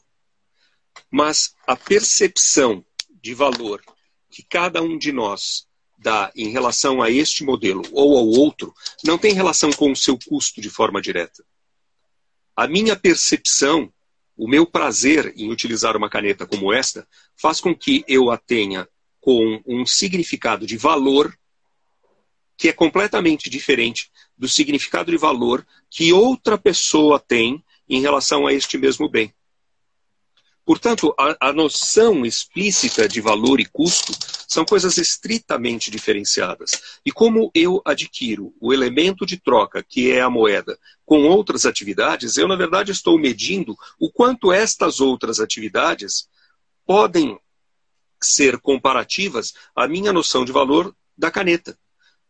[1.12, 2.86] Mas a percepção
[3.22, 3.84] de valor
[4.30, 9.18] que cada um de nós dá em relação a este modelo ou ao outro não
[9.18, 11.44] tem relação com o seu custo de forma direta.
[12.56, 13.92] A minha percepção,
[14.38, 17.06] o meu prazer em utilizar uma caneta como esta,
[17.36, 18.88] faz com que eu a tenha
[19.20, 21.38] com um significado de valor
[22.60, 28.54] que é completamente diferente do significado de valor que outra pessoa tem em relação a
[28.54, 29.34] este mesmo bem.
[30.66, 34.12] Portanto, a, a, noção explícita de valor e custo
[34.46, 37.00] são coisas estritamente diferenciadas.
[37.06, 42.36] E como eu adquiro o elemento de troca, que é a moeda, com outras atividades,
[42.36, 46.28] eu, na verdade, estou medindo o quanto estas outras atividades
[46.86, 47.40] podem
[48.22, 51.80] ser comparativas à minha noção de valor da caneta.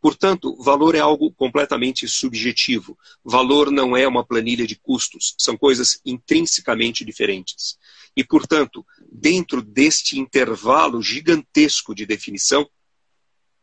[0.01, 2.97] Portanto, valor é algo completamente subjetivo.
[3.23, 7.77] Valor não é uma planilha de custos, são coisas intrinsecamente diferentes.
[8.15, 12.69] E, portanto, dentro deste intervalo gigantesco de definição,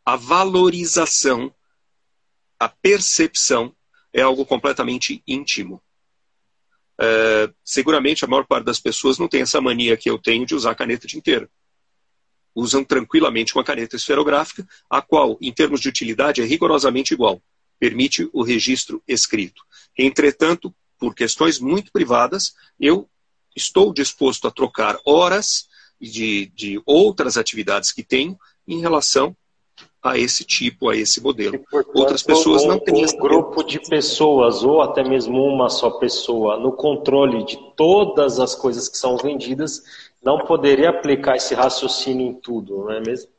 [0.04, 1.52] a valorização,
[2.60, 3.74] a percepção
[4.12, 5.82] é algo completamente íntimo.
[6.98, 10.54] é, seguramente a maior parte das pessoas não tem essa mania que eu tenho de
[10.54, 11.50] usar caneta tinteira.
[12.56, 17.40] Usam tranquilamente uma caneta esferográfica, a qual, em termos de utilidade, é rigorosamente igual.
[17.78, 19.62] Permite o registro escrito.
[19.96, 23.06] Entretanto, por questões muito privadas, eu
[23.54, 25.68] estou disposto a trocar horas
[26.00, 29.36] de, de outras atividades que tenho em relação
[30.02, 31.58] a esse tipo, a esse modelo.
[31.58, 33.04] portanto, Outras pessoas não têm.
[33.04, 38.54] Um grupo de pessoas, ou até mesmo uma só pessoa, no controle de todas as
[38.54, 39.82] coisas que são vendidas,
[40.26, 43.30] não poderia aplicar esse raciocínio em tudo, não é mesmo?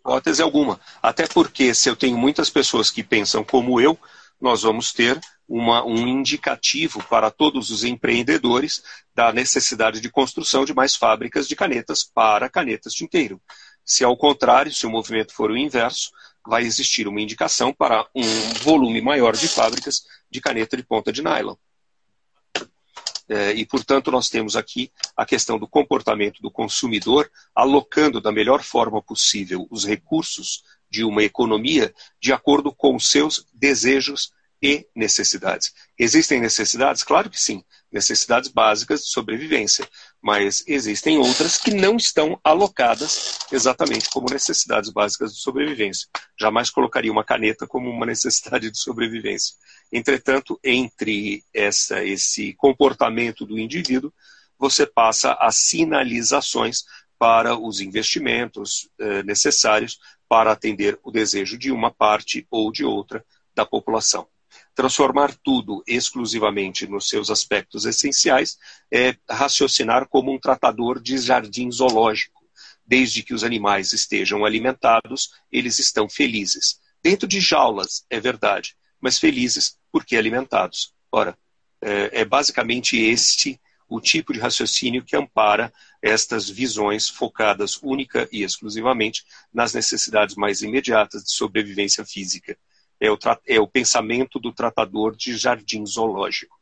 [0.00, 0.80] Hipótese alguma.
[1.00, 3.96] Até porque, se eu tenho muitas pessoas que pensam como eu,
[4.40, 8.82] nós vamos ter uma, um indicativo para todos os empreendedores
[9.14, 13.40] da necessidade de construção de mais fábricas de canetas para canetas tinteiro.
[13.84, 16.10] Se ao contrário, se o movimento for o inverso,
[16.44, 18.24] vai existir uma indicação para um
[18.64, 21.54] volume maior de fábricas de caneta de ponta de nylon.
[23.32, 28.60] É, e, portanto, nós temos aqui a questão do comportamento do consumidor, alocando da melhor
[28.60, 35.72] forma possível os recursos de uma economia de acordo com os seus desejos e necessidades.
[35.96, 37.04] Existem necessidades?
[37.04, 39.88] Claro que sim, necessidades básicas de sobrevivência,
[40.20, 46.08] mas existem outras que não estão alocadas exatamente como necessidades básicas de sobrevivência.
[46.38, 49.54] Jamais colocaria uma caneta como uma necessidade de sobrevivência.
[49.92, 54.12] Entretanto, entre essa, esse comportamento do indivíduo,
[54.58, 56.84] você passa as sinalizações
[57.18, 63.24] para os investimentos eh, necessários para atender o desejo de uma parte ou de outra
[63.54, 64.28] da população.
[64.74, 68.56] Transformar tudo exclusivamente nos seus aspectos essenciais
[68.90, 72.40] é raciocinar como um tratador de jardim zoológico.
[72.86, 76.80] Desde que os animais estejam alimentados, eles estão felizes.
[77.02, 80.92] Dentro de jaulas, é verdade, mas felizes porque alimentados.
[81.10, 81.36] Ora,
[81.80, 88.44] é, é basicamente este o tipo de raciocínio que ampara estas visões focadas única e
[88.44, 92.56] exclusivamente nas necessidades mais imediatas de sobrevivência física
[93.00, 96.56] é o, é o pensamento do tratador de jardim zoológico.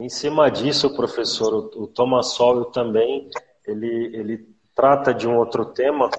[0.00, 3.28] Em cima disso, professor, o, Thomas Sowell também
[3.64, 6.10] ele, ele trata de um outro tema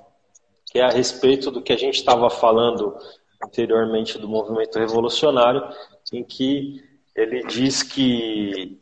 [0.67, 2.95] que é a respeito do que a gente estava falando
[3.43, 5.61] anteriormente do movimento revolucionário,
[6.11, 6.83] em que
[7.15, 8.79] ele diz que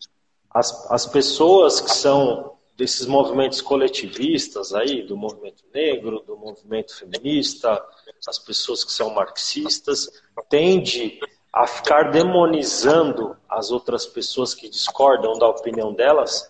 [0.50, 7.84] as, as pessoas que são desses movimentos coletivistas aí, do movimento negro, do movimento feminista,
[8.28, 10.10] as pessoas que são marxistas,
[10.50, 11.20] tende
[11.54, 16.50] a ficar demonizando as outras pessoas que discordam da opinião delas,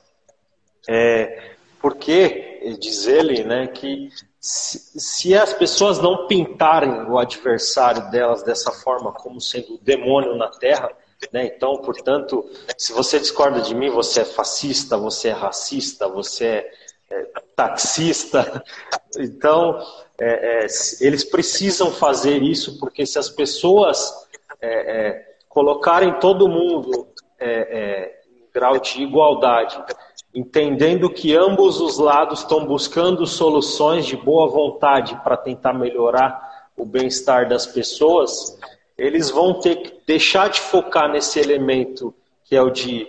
[0.87, 4.09] é, porque, diz ele, né, que
[4.41, 10.35] se, se as pessoas não pintarem o adversário delas dessa forma, como sendo o demônio
[10.35, 10.91] na Terra,
[11.31, 11.45] né?
[11.45, 12.43] Então, portanto,
[12.75, 16.71] se você discorda de mim, você é fascista, você é racista, você é,
[17.11, 17.25] é
[17.55, 18.63] taxista.
[19.19, 19.77] Então,
[20.17, 20.67] é, é,
[21.01, 24.25] eles precisam fazer isso porque se as pessoas
[24.61, 29.83] é, é, colocarem todo mundo é, em grau de igualdade,
[30.33, 36.85] entendendo que ambos os lados estão buscando soluções de boa vontade para tentar melhorar o
[36.85, 38.57] bem-estar das pessoas,
[38.97, 42.13] eles vão ter que deixar de focar nesse elemento
[42.51, 43.07] que é o de,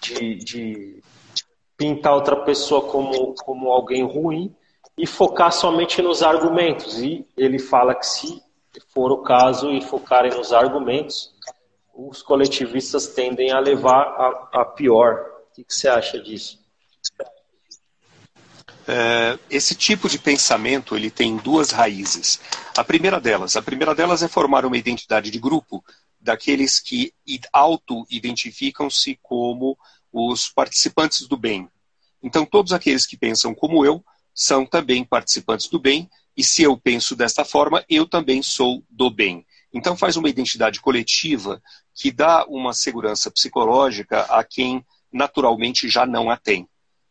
[0.00, 1.02] de, de
[1.76, 4.54] pintar outra pessoa como, como alguém ruim
[4.96, 6.98] e focar somente nos argumentos.
[7.02, 8.42] E ele fala que se
[8.88, 11.34] for o caso e focarem nos argumentos,
[11.94, 15.29] os coletivistas tendem a levar a, a pior.
[15.50, 16.60] O que, que você acha disso?
[18.86, 22.40] É, esse tipo de pensamento ele tem duas raízes.
[22.76, 25.84] A primeira delas, a primeira delas é formar uma identidade de grupo
[26.20, 27.12] daqueles que
[27.52, 29.76] auto-identificam-se como
[30.12, 31.68] os participantes do bem.
[32.22, 36.76] Então, todos aqueles que pensam como eu são também participantes do bem, e se eu
[36.76, 39.44] penso desta forma, eu também sou do bem.
[39.72, 41.62] Então, faz uma identidade coletiva
[41.94, 46.68] que dá uma segurança psicológica a quem naturalmente já não a tem.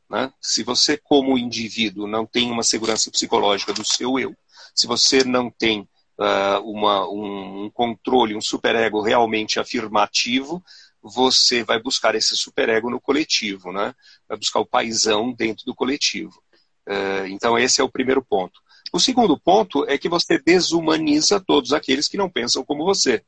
[0.10, 0.32] Né?
[0.42, 4.36] Se você, como indivíduo, não tem uma segurança psicológica do seu eu,
[4.74, 10.64] se você não tem uh, uma, um, um, controle, um superego realmente afirmativo,
[11.02, 13.94] você vai buscar esse superego no coletivo, né?
[14.28, 16.42] vai buscar o paisão dentro do coletivo.
[16.88, 18.60] Uh, então, esse é o primeiro ponto.
[18.92, 23.24] O segundo ponto é que você desumaniza todos aqueles que não pensam como você.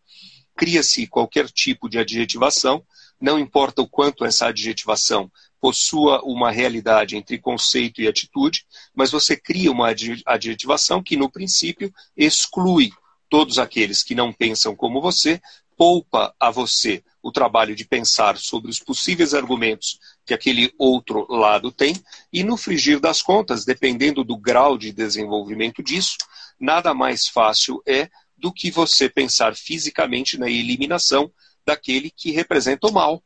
[0.55, 2.83] Cria-se qualquer tipo de adjetivação,
[3.21, 8.65] não importa o quanto essa adjetivação possua uma realidade entre conceito e atitude,
[8.95, 9.93] mas você cria uma
[10.25, 12.89] adjetivação que, no princípio, exclui
[13.29, 15.39] todos aqueles que não pensam como você,
[15.77, 21.71] poupa a você o trabalho de pensar sobre os possíveis argumentos que aquele outro lado
[21.71, 21.95] tem,
[22.33, 26.17] e no frigir das contas, dependendo do grau de desenvolvimento disso,
[26.59, 31.31] nada mais fácil é do que você pensar fisicamente na eliminação
[31.65, 33.23] daquele que representa o mal.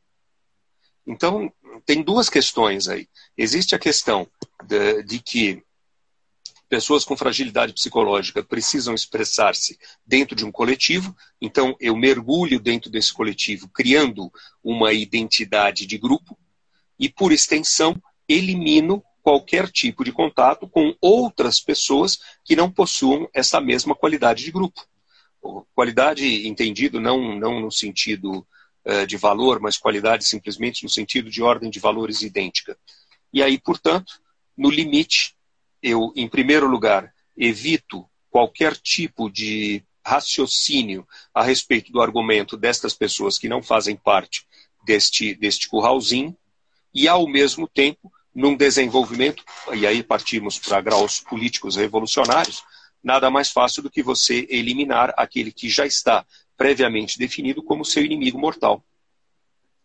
[1.06, 1.52] Então,
[1.86, 3.08] tem duas questões aí.
[3.38, 4.28] Existe a questão
[4.64, 5.64] de, de que
[6.68, 13.14] pessoas com fragilidade psicológica precisam expressar-se dentro de um coletivo, então eu mergulho dentro desse
[13.14, 14.32] coletivo, criando
[14.64, 16.38] uma identidade de grupo,
[17.00, 23.60] e por extensão, elimino qualquer tipo de contato com outras pessoas que não possuam essa
[23.60, 24.86] mesma qualidade de grupo.
[25.74, 28.46] Qualidade entendido não, não no sentido
[28.86, 32.78] uh, de valor, mas qualidade simplesmente no sentido de ordem de valores idêntica.
[33.32, 34.14] E aí, portanto,
[34.58, 35.36] no limite,
[35.82, 43.38] eu, em primeiro lugar, evito qualquer tipo de raciocínio a respeito do argumento destas pessoas
[43.38, 44.46] que não fazem parte
[44.86, 46.36] deste, deste curralzinho,
[46.94, 49.44] e, ao mesmo tempo, num desenvolvimento,
[49.74, 52.64] e aí partimos para graus políticos revolucionários,
[53.06, 56.26] nada mais fácil do que você eliminar aquele que já está
[56.58, 58.84] previamente definido como seu inimigo mortal.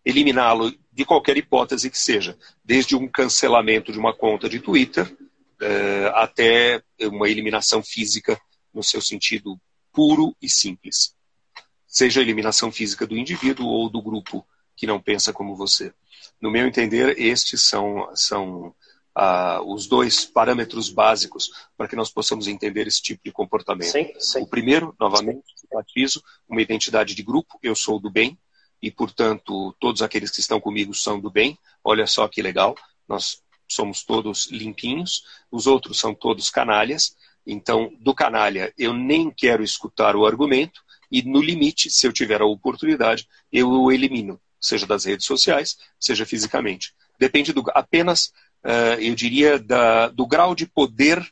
[0.02, 5.14] Eliminá-lo de qualquer hipótese que seja, desde um cancelamento de uma conta de Twitter
[5.60, 8.40] eh, até uma eliminação física
[8.72, 9.60] no seu sentido
[9.92, 11.14] puro e simples.
[11.86, 15.92] Seja a eliminação física do indivíduo ou do grupo que não pensa como você.
[16.40, 18.74] No meu entender, estes são, são
[19.22, 23.92] ah, os dois parâmetros básicos para que nós possamos entender esse tipo de comportamento.
[23.92, 24.40] Sim, sim.
[24.40, 28.38] O primeiro, novamente, enfatizo, uma identidade de grupo, eu sou do bem,
[28.80, 31.58] e, portanto, todos aqueles que estão comigo são do bem.
[31.84, 32.74] Olha só que legal,
[33.06, 37.14] nós somos todos limpinhos, os outros são todos canalhas.
[37.46, 40.80] Então, do canalha, eu nem quero escutar o argumento,
[41.12, 45.78] e no limite, se eu tiver a oportunidade, eu o elimino seja das redes sociais,
[45.98, 46.94] seja fisicamente.
[47.18, 48.32] Depende do, apenas,
[48.98, 51.24] eu diria, da, do grau de poder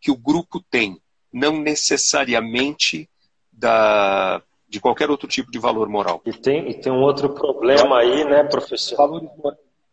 [0.00, 1.00] que o grupo tem,
[1.32, 3.08] não necessariamente
[3.50, 6.20] da, de qualquer outro tipo de valor moral.
[6.26, 8.96] E tem, e tem um outro problema aí, né, professor?
[8.96, 9.30] Valor,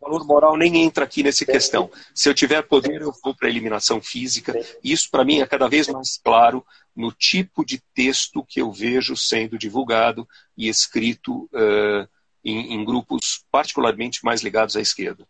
[0.01, 1.89] valor moral nem entra aqui nessa questão.
[2.13, 4.53] Se eu tiver poder, eu vou para a eliminação física.
[4.83, 6.65] Isso, para mim, é cada vez mais claro
[6.95, 10.27] no tipo de texto que eu vejo sendo divulgado
[10.57, 12.07] e escrito uh,
[12.43, 15.25] em, em, grupos particularmente mais ligados à esquerda.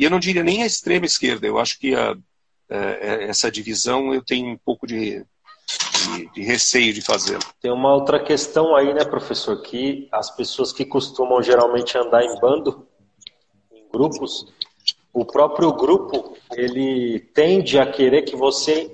[0.00, 2.16] E eu não diria nem à extrema esquerda, eu acho que a, a,
[2.70, 5.22] é, essa divisão eu tenho um pouco de,
[6.16, 7.42] de, de receio de fazê-la.
[7.60, 12.40] Tem uma outra questão aí, né, professor, que as pessoas que costumam geralmente andar em
[12.40, 12.88] bando,
[13.70, 14.46] em grupos,
[15.12, 18.90] o próprio grupo ele tende a querer que você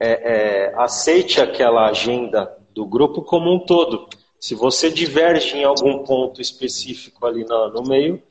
[0.00, 4.08] é, é, aceite aquela agenda do grupo como um todo.
[4.40, 8.22] Se você diverge em algum ponto específico ali no, no meio,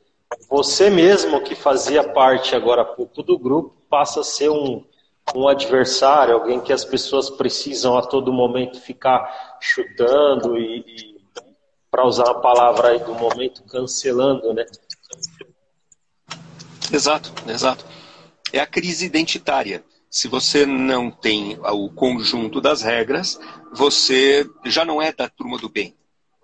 [0.49, 4.86] você mesmo que fazia parte agora há pouco do grupo passa a ser um,
[5.36, 11.19] um adversário, alguém que as pessoas precisam a todo momento ficar chutando e, e
[11.89, 14.65] para usar a palavra aí do momento, cancelando, né?
[16.91, 17.86] Exato, exato.
[18.53, 19.84] É a crise identitária.
[20.09, 23.39] Se você não tem o conjunto das regras,
[23.73, 25.95] você já não é da turma do bem.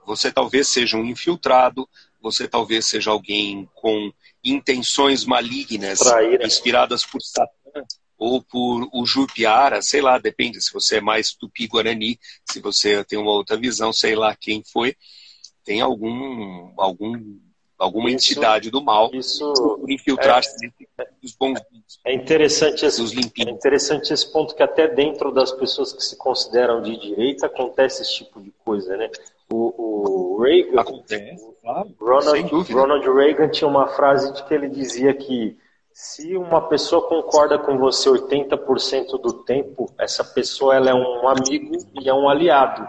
[0.06, 1.90] Você talvez seja um infiltrado,
[2.26, 4.12] você talvez seja alguém com
[4.44, 6.44] intenções malignas, Traíra.
[6.44, 7.84] inspiradas por Satã
[8.18, 13.20] ou por o Jupiara, sei lá, depende se você é mais tupi-guarani, se você tem
[13.20, 14.96] uma outra visão, sei lá quem foi,
[15.64, 17.38] tem algum algum
[17.78, 21.60] alguma isso, entidade do mal isso infiltrar-se é, dos bons
[22.06, 26.82] é interessante esse, é interessante esse ponto que até dentro das pessoas que se consideram
[26.82, 29.12] de direita acontece esse tipo de coisa, né?
[29.52, 35.14] O, o Reagan, acontece, claro, Ronald, Ronald Reagan tinha uma frase de que ele dizia
[35.14, 35.58] que
[35.94, 41.78] se uma pessoa concorda com você 80% do tempo, essa pessoa ela é um amigo
[42.02, 42.86] e é um aliado.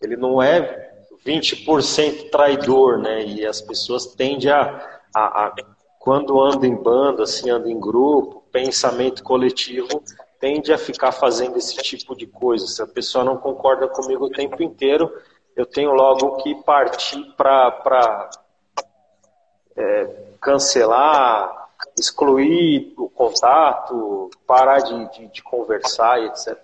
[0.00, 0.94] Ele não é
[1.26, 3.24] 20% traidor, né?
[3.24, 5.54] E as pessoas tendem a, a, a,
[5.98, 10.00] quando andam em banda, assim, andam em grupo, pensamento coletivo,
[10.38, 12.68] tende a ficar fazendo esse tipo de coisa.
[12.68, 15.10] Se a pessoa não concorda comigo o tempo inteiro,
[15.56, 18.30] eu tenho logo que partir para
[19.76, 20.04] é,
[20.40, 26.58] cancelar, excluir o contato, parar de, de, de conversar e etc.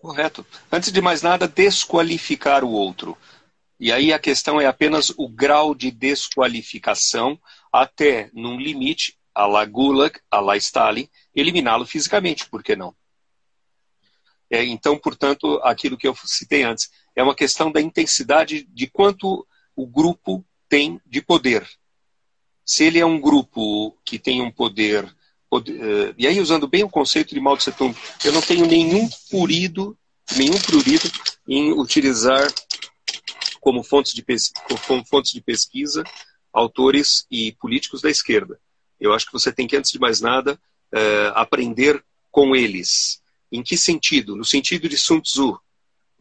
[0.00, 0.44] Correto.
[0.70, 3.16] Antes de mais nada, desqualificar o outro.
[3.80, 7.38] E aí a questão é apenas o grau de desqualificação
[7.72, 12.94] até, num limite, a la Gulag, a la Stalin, eliminá-lo fisicamente, por que não?
[14.48, 19.46] É, então, portanto, aquilo que eu citei antes, é uma questão da intensidade de quanto
[19.76, 21.66] o grupo tem de poder.
[22.64, 25.06] Se ele é um grupo que tem um poder,
[25.50, 27.94] poder uh, e aí usando bem o conceito de Mao Tse Tung,
[28.24, 29.96] eu não tenho nenhum purido,
[30.36, 31.10] nenhum prurido
[31.46, 32.52] em utilizar
[33.60, 34.24] como fontes de,
[34.86, 36.02] como fontes de pesquisa
[36.54, 38.60] autores e políticos da esquerda.
[39.00, 43.20] Eu acho que você tem que, antes de mais nada, uh, aprender com eles.
[43.50, 44.36] Em que sentido?
[44.36, 45.58] No sentido de Sun Tzu.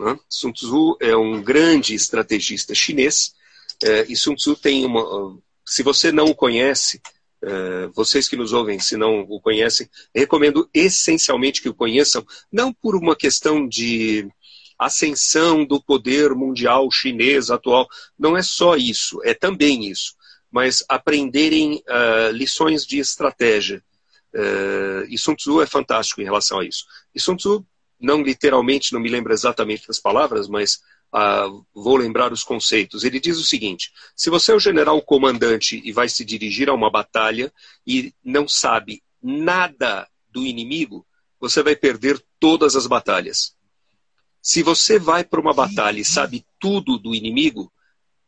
[0.04, 0.20] Né?
[0.30, 3.34] Sun Tzu é um grande estrategista chinês
[3.84, 5.38] uh, e Sun Tzu tem uma.
[5.66, 7.02] Se você não o conhece,
[7.94, 12.96] vocês que nos ouvem, se não o conhecem, recomendo essencialmente que o conheçam, não por
[12.96, 14.28] uma questão de
[14.78, 17.88] ascensão do poder mundial chinês atual.
[18.20, 20.16] Não é só isso, é também isso
[20.54, 23.84] mas aprenderem uh, lições de estratégia.
[24.32, 26.86] Uh, e Sun Tzu é fantástico em relação a isso.
[27.14, 27.66] E Sun Tzu,
[28.04, 30.82] não literalmente, não me lembro exatamente das palavras, mas
[31.14, 33.06] uh, vou lembrar os conceitos.
[33.06, 36.74] Ele diz o seguinte: se você é o general comandante e vai se dirigir a
[36.74, 37.52] uma batalha
[37.88, 41.08] e não sabe nada do inimigo,
[41.40, 43.56] você vai perder todas as batalhas.
[44.42, 47.72] Se você vai para uma batalha e sabe tudo do inimigo,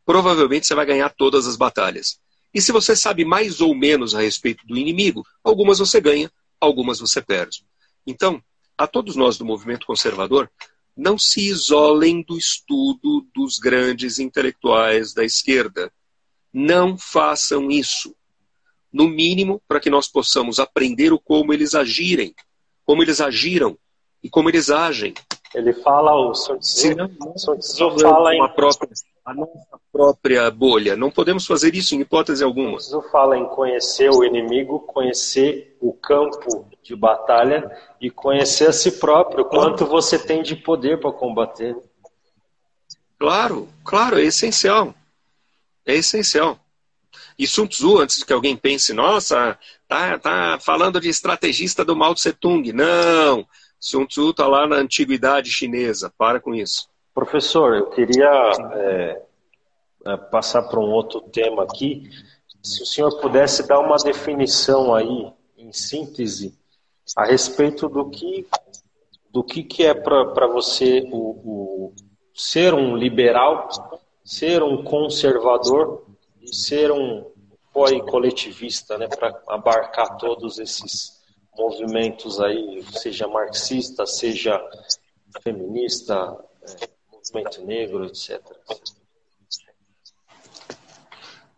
[0.06, 2.18] provavelmente você vai ganhar todas as batalhas.
[2.54, 6.98] E se você sabe mais ou menos a respeito do inimigo, algumas você ganha, algumas
[6.98, 7.66] você perde.
[8.06, 8.42] Então,
[8.76, 10.50] a todos nós do movimento conservador,
[10.96, 15.92] não se isolem do estudo dos grandes intelectuais da esquerda.
[16.52, 18.14] Não façam isso.
[18.92, 22.34] No mínimo, para que nós possamos aprender o como eles agirem,
[22.84, 23.78] como eles agiram
[24.22, 25.12] e como eles agem.
[25.56, 28.48] Ele fala, o Sun Tzu, fala em...
[28.54, 28.90] própria
[29.24, 30.94] a nossa própria bolha.
[30.94, 32.76] Não podemos fazer isso em hipótese alguma.
[32.76, 38.92] Isso fala em conhecer o inimigo, conhecer o campo de batalha e conhecer a si
[39.00, 41.74] próprio, quanto você tem de poder para combater.
[43.18, 44.94] Claro, claro, é essencial.
[45.86, 46.60] É essencial.
[47.38, 52.14] E Sun Tzu, antes que alguém pense, nossa, tá, tá falando de estrategista do Mao
[52.14, 52.72] Tse Tung.
[52.72, 53.46] Não,
[53.78, 56.12] Sun Tzu está lá na antiguidade chinesa.
[56.16, 56.88] Para com isso.
[57.14, 58.28] Professor, eu queria
[58.74, 59.22] é,
[60.06, 62.10] é, passar para um outro tema aqui.
[62.62, 66.54] Se o senhor pudesse dar uma definição aí, em síntese,
[67.16, 68.46] a respeito do que,
[69.30, 71.94] do que, que é para você o, o,
[72.34, 73.68] ser um liberal,
[74.24, 76.04] ser um conservador
[76.42, 77.24] e ser um
[78.08, 81.15] coletivista, né, para abarcar todos esses
[81.56, 84.60] movimentos aí, seja marxista, seja
[85.42, 88.40] feminista, é, movimento negro, etc.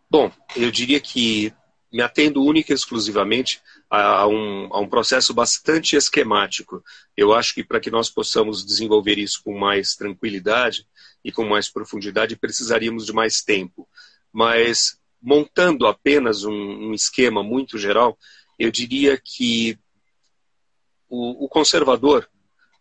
[0.09, 1.53] Bom, eu diria que
[1.91, 6.83] me atendo única e exclusivamente a um, a um processo bastante esquemático.
[7.17, 10.85] Eu acho que para que nós possamos desenvolver isso com mais tranquilidade
[11.23, 13.87] e com mais profundidade, precisaríamos de mais tempo.
[14.31, 18.17] Mas, montando apenas um, um esquema muito geral,
[18.59, 19.79] eu diria que
[21.09, 22.29] o, o conservador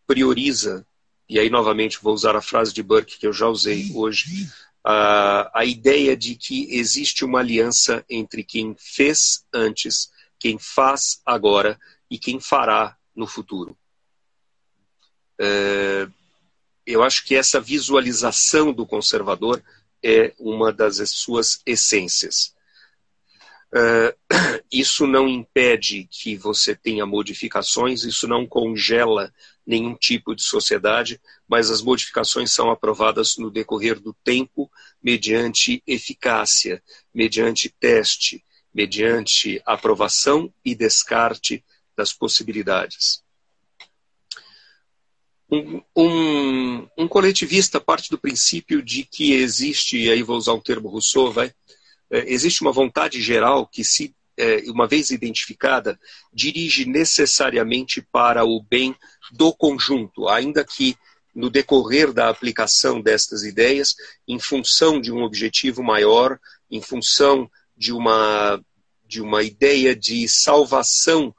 [0.07, 0.87] prioriza
[1.29, 4.49] e aí novamente vou usar a frase de Burke que eu já usei hoje,
[4.83, 11.79] a, a ideia de que existe uma aliança entre quem fez antes, quem faz agora
[12.11, 13.77] e quem fará no futuro.
[15.39, 16.09] É,
[16.87, 19.63] eu acho que essa visualização do conservador
[20.03, 22.55] é uma das suas essências.
[23.73, 24.17] Uh,
[24.73, 29.33] isso não impede que você tenha modificações, isso não congela
[29.67, 34.71] nenhum tipo de sociedade, mas as modificações são aprovadas no decorrer do tempo,
[35.03, 38.43] mediante eficácia, mediante teste,
[38.73, 41.63] mediante aprovação e descarte
[41.95, 43.23] das possibilidades.
[45.51, 50.61] Um, um, um coletivista parte do princípio de que existe, e aí vou usar um
[50.61, 51.53] termo Rousseau, vai,
[52.11, 55.99] existe uma vontade geral que, se é, uma vez identificada,
[56.33, 58.95] dirige necessariamente para o bem
[59.33, 60.97] do conjunto, ainda que
[61.35, 63.95] no decorrer da aplicação destas ideias,
[64.27, 66.39] em função de um objetivo maior,
[66.71, 68.61] em função de uma,
[69.07, 71.35] de uma ideia de salvação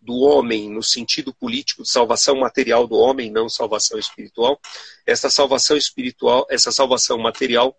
[0.00, 4.60] do homem no sentido político de salvação material do homem, não salvação espiritual.
[5.06, 7.76] Essa salvação espiritual, essa salvação material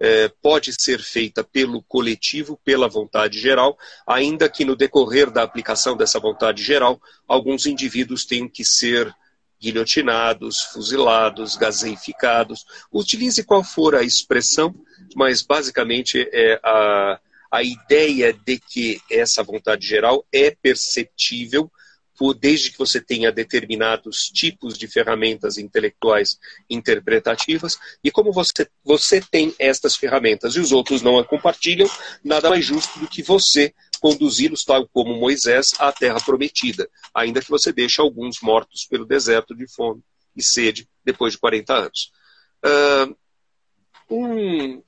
[0.00, 3.76] é, pode ser feita pelo coletivo, pela vontade geral,
[4.06, 9.12] ainda que no decorrer da aplicação dessa vontade geral, alguns indivíduos tenham que ser
[9.60, 12.64] guilhotinados, fuzilados, gaseificados.
[12.92, 14.74] Utilize qual for a expressão,
[15.16, 17.20] mas basicamente é a,
[17.50, 21.70] a ideia de que essa vontade geral é perceptível
[22.38, 26.38] desde que você tenha determinados tipos de ferramentas intelectuais
[26.68, 31.88] interpretativas, e como você, você tem estas ferramentas e os outros não a compartilham,
[32.24, 37.50] nada mais justo do que você conduzi-los, tal como Moisés, à terra prometida, ainda que
[37.50, 40.02] você deixe alguns mortos pelo deserto de fome
[40.36, 42.12] e sede depois de 40 anos.
[42.64, 43.16] Uh,
[44.10, 44.82] um,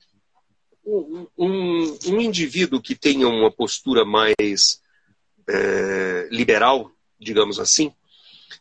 [0.85, 4.81] um, um, um, indivíduo que tenha uma postura mais
[5.47, 7.93] é, liberal, digamos assim,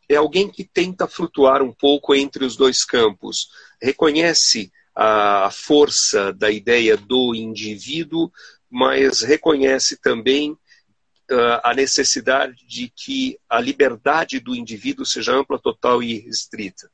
[0.08, 3.48] é alguém que tenta flutuar um pouco entre os dois campos,
[3.80, 8.30] reconhece a força da ideia do indivíduo,
[8.68, 16.02] mas reconhece também uh, a necessidade de que a liberdade do indivíduo seja ampla, total
[16.02, 16.90] e restrita.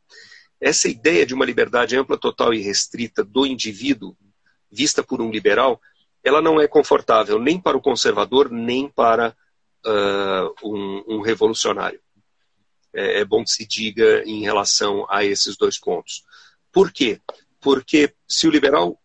[0.61, 4.17] Essa ideia de uma liberdade ampla, total e restrita do indivíduo,
[4.71, 5.81] vista por um liberal,
[6.23, 9.35] ela não é confortável nem para o conservador, nem para
[9.87, 12.01] uh, um, um, revolucionário.
[12.93, 16.25] É, é bom que se diga em relação a esses dois pontos.
[16.73, 17.21] Por quê?
[17.61, 19.01] Porque se o liberal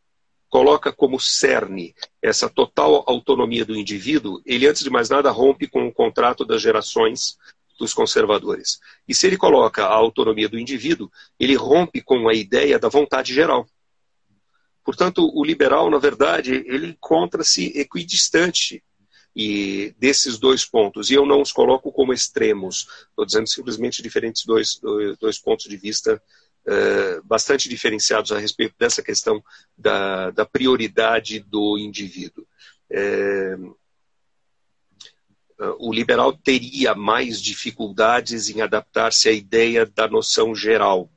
[0.49, 5.87] coloca como cerne essa total autonomia do indivíduo, ele, antes de mais nada, rompe com
[5.87, 7.37] o contrato das gerações
[7.79, 8.79] dos conservadores.
[9.07, 11.09] E se ele coloca a autonomia do indivíduo,
[11.39, 13.65] ele rompe com a ideia da vontade geral.
[14.83, 18.83] Portanto, o liberal, na verdade, ele encontra-se equidistante
[19.35, 21.09] e desses dois pontos.
[21.09, 24.79] E eu não os coloco como extremos, estou dizendo simplesmente diferentes dois,
[25.19, 26.21] dois pontos de vista
[26.67, 29.43] uh, bastante diferenciados a respeito dessa questão
[29.77, 32.45] da, da prioridade do indivíduo.
[32.89, 33.55] É,
[35.77, 41.11] o liberal teria mais dificuldades em adaptar-se à ideia da noção geral,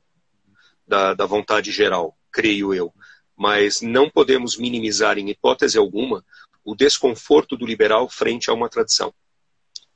[0.87, 2.93] da, da vontade geral, creio eu.
[3.35, 6.23] Mas não podemos minimizar, em hipótese alguma,
[6.65, 9.13] o desconforto do liberal frente a uma tradição.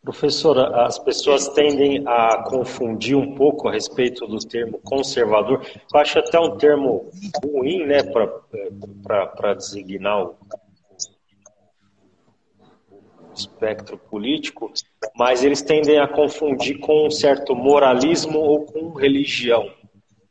[0.02, 5.66] Professora, as pessoas tendem a confundir um pouco a respeito do termo conservador.
[5.94, 7.12] Eu acho até um termo
[7.44, 10.38] ruim, né, para designar o
[13.36, 14.72] espectro político,
[15.16, 19.70] mas eles tendem a confundir com um certo moralismo ou com religião.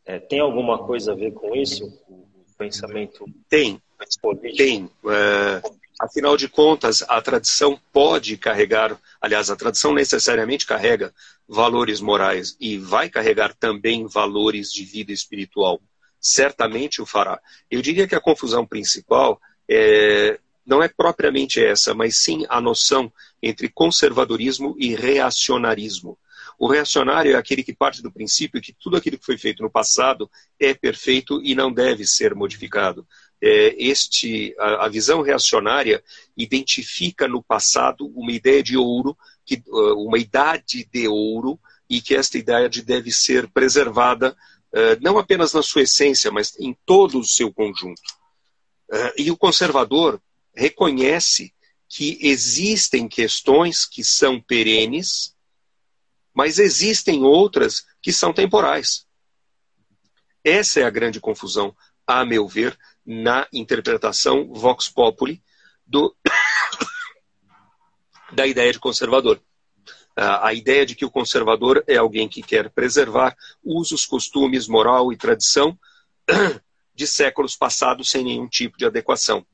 [0.07, 1.85] É, tem alguma coisa a ver com isso?
[2.09, 3.79] O pensamento tem,
[4.23, 4.57] político?
[4.57, 4.91] Tem.
[5.07, 5.61] É,
[5.99, 11.13] Afinal de contas, a tradição pode carregar, aliás, a tradição necessariamente carrega
[11.49, 15.81] valores morais e vai carregar também valores de vida espiritual.
[16.21, 17.41] Certamente o fará.
[17.69, 23.13] Eu diria que a confusão principal é, não é propriamente essa, mas sim a noção
[23.43, 26.17] entre conservadorismo e reacionarismo.
[26.59, 29.71] O reacionário é aquele que parte do princípio que tudo aquilo que foi feito no
[29.71, 30.31] passado
[30.61, 33.07] é perfeito e não deve ser modificado
[33.41, 36.03] é, este, a, a, visão reacionária
[36.37, 41.59] identifica no passado uma ideia de ouro, que, uh, uma idade de ouro,
[41.89, 44.37] e que esta idade deve ser preservada
[44.73, 48.03] uh, não apenas na sua essência, mas em todo o seu conjunto.
[48.91, 50.21] Uh, e o conservador
[50.55, 51.55] reconhece
[51.89, 55.35] que existem questões que são perenes,
[56.35, 59.07] mas existem outras que são temporais.
[60.45, 61.75] Essa é a grande confusão,
[62.07, 62.79] a meu ver,
[63.11, 65.43] na interpretação vox populi
[65.87, 66.15] do,
[68.31, 69.41] da ideia de conservador.
[70.15, 73.35] A ideia de que o conservador é alguém que quer preservar
[73.65, 75.79] usos, costumes, moral e tradição
[76.95, 79.47] de séculos passados sem nenhum tipo de adequação.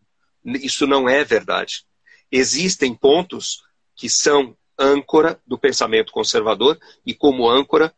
[0.44, 1.84] Isso não é verdade.
[2.32, 3.62] Existem pontos
[3.94, 7.94] que são âncora do pensamento conservador e, como âncora,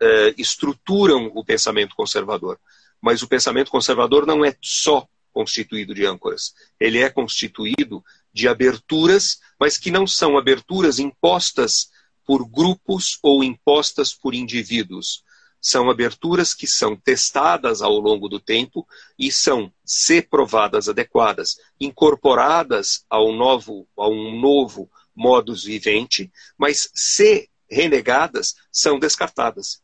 [0.00, 2.58] eh, estruturam o pensamento conservador.
[3.00, 6.54] Mas o pensamento conservador não é só constituído de âncoras.
[6.78, 11.90] Ele é constituído de aberturas, mas que não são aberturas impostas
[12.26, 15.24] por grupos ou impostas por indivíduos.
[15.60, 18.86] São aberturas que são testadas ao longo do tempo
[19.18, 27.50] e são, se provadas adequadas, incorporadas ao novo, a um novo modus vivente, mas se
[27.68, 29.82] renegadas, são descartadas.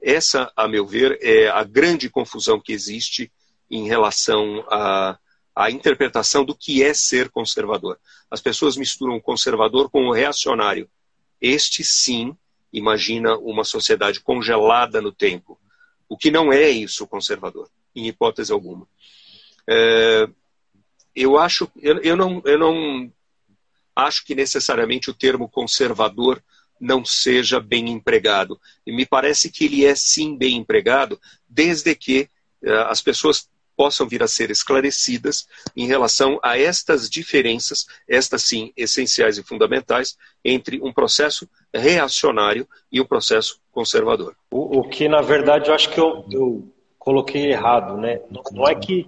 [0.00, 3.32] Essa, a meu ver, é a grande confusão que existe
[3.70, 5.18] em relação à,
[5.54, 7.98] à interpretação do que é ser conservador.
[8.30, 10.88] As pessoas misturam o conservador com o reacionário.
[11.40, 12.36] Este, sim,
[12.72, 15.58] imagina uma sociedade congelada no tempo.
[16.08, 18.86] O que não é isso conservador, em hipótese alguma.
[19.68, 20.28] É,
[21.14, 23.12] eu acho, eu, eu, não, eu não
[23.94, 26.42] acho que necessariamente o termo conservador
[26.80, 28.60] não seja bem empregado.
[28.86, 31.18] E me parece que ele é sim bem empregado,
[31.48, 32.28] desde que
[32.64, 35.46] uh, as pessoas possam vir a ser esclarecidas
[35.76, 43.00] em relação a estas diferenças, estas sim essenciais e fundamentais, entre um processo reacionário e
[43.00, 44.34] um processo conservador.
[44.50, 48.20] O, o que, na verdade, eu acho que eu, eu coloquei errado, né?
[48.30, 49.06] Não, não é que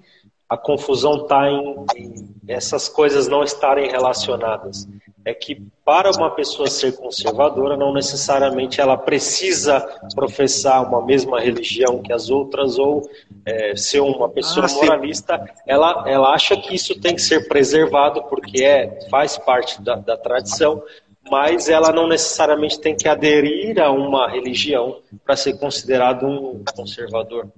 [0.49, 4.88] a confusão está em, em, essas coisas não estarem relacionadas.
[5.24, 9.80] É que para uma pessoa ser conservadora, não necessariamente ela precisa
[10.14, 13.03] professar uma mesma religião que as outras ou
[13.44, 15.55] é, ser uma pessoa ah, moralista.
[15.66, 20.16] Ela, ela acha que isso tem que ser preservado porque é, faz parte da, da
[20.16, 20.82] tradição,
[21.30, 27.49] mas ela não necessariamente tem que aderir a uma religião para ser considerado um conservador.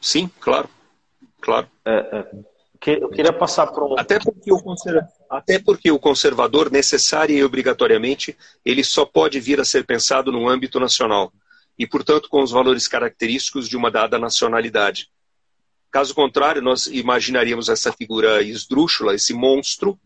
[0.00, 0.68] Sim, claro.
[1.42, 1.68] Claro.
[1.84, 2.26] É, é.
[3.00, 3.98] Eu queria passar por um...
[3.98, 4.58] Até porque, o
[5.30, 10.48] Até porque o conservador, necessária e obrigatoriamente, ele só pode vir a ser pensado no
[10.48, 11.32] âmbito nacional
[11.78, 15.10] e, portanto, com os valores característicos de uma dada nacionalidade.
[15.92, 19.98] Caso contrário, nós imaginaríamos essa figura esdrúxula, esse monstro,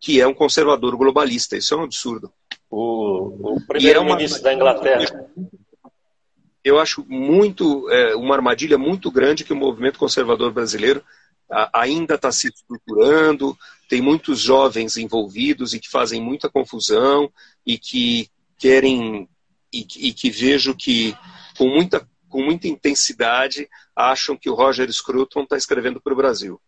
[0.00, 1.56] que é um conservador globalista.
[1.56, 2.32] Isso é um absurdo.
[2.68, 5.26] O, o primeiro-ministro é da Inglaterra
[6.64, 11.04] eu acho muito é, uma armadilha muito grande que o movimento conservador brasileiro
[11.50, 13.56] a, ainda está se estruturando,
[13.88, 17.30] tem muitos jovens envolvidos e que fazem muita confusão
[17.66, 19.28] e que querem
[19.72, 21.14] e, e que vejo que
[21.58, 26.60] com muita com muita intensidade acham que o Roger Scruton está escrevendo para o Brasil.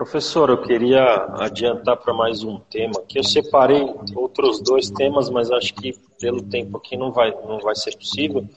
[0.00, 3.82] Professor, eu queria adiantar para mais um tema, que eu separei
[4.16, 8.48] outros dois temas, mas acho que pelo tempo aqui não vai, não vai ser possível.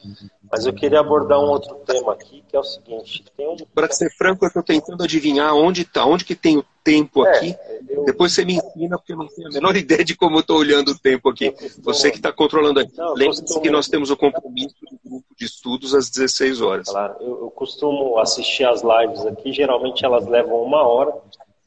[0.50, 3.26] Mas eu queria abordar um outro tema aqui, que é o seguinte.
[3.38, 3.58] Um...
[3.76, 7.30] Para ser franco, eu estou tentando adivinhar onde está, onde que tem o tempo é,
[7.30, 7.56] aqui.
[7.88, 8.04] Eu...
[8.06, 10.58] Depois você me ensina, porque eu não tenho a menor ideia de como eu estou
[10.58, 11.54] olhando o tempo aqui.
[11.82, 12.92] Você que está controlando aqui.
[13.16, 16.90] Lembre-se que nós temos o compromisso do grupo de estudos às 16 horas.
[16.90, 21.14] Claro, eu, eu costumo assistir as lives aqui, geralmente elas levam uma hora.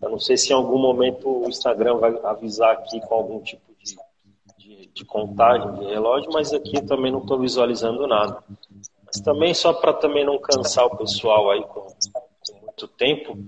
[0.01, 3.63] Eu não sei se em algum momento o Instagram vai avisar aqui com algum tipo
[3.83, 3.97] de,
[4.59, 8.43] de, de contagem de relógio, mas aqui eu também não estou visualizando nada.
[9.07, 13.39] Mas também, só para também não cansar o pessoal aí com, com muito tempo,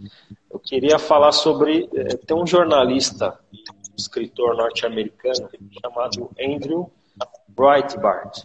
[0.51, 1.89] eu queria falar sobre.
[1.95, 5.49] É, tem um jornalista, um escritor norte-americano,
[5.83, 6.91] chamado Andrew
[7.49, 8.45] Breitbart.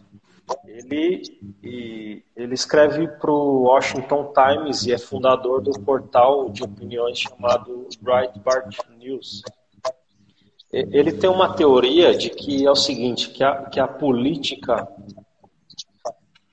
[0.65, 1.23] Ele,
[2.35, 8.77] ele escreve para o Washington Times e é fundador do portal de opiniões chamado Breitbart
[8.97, 9.41] News.
[10.71, 14.87] Ele tem uma teoria de que é o seguinte, que a, que a política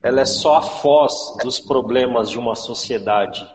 [0.02, 3.46] ela é só a foz dos problemas de uma sociedade.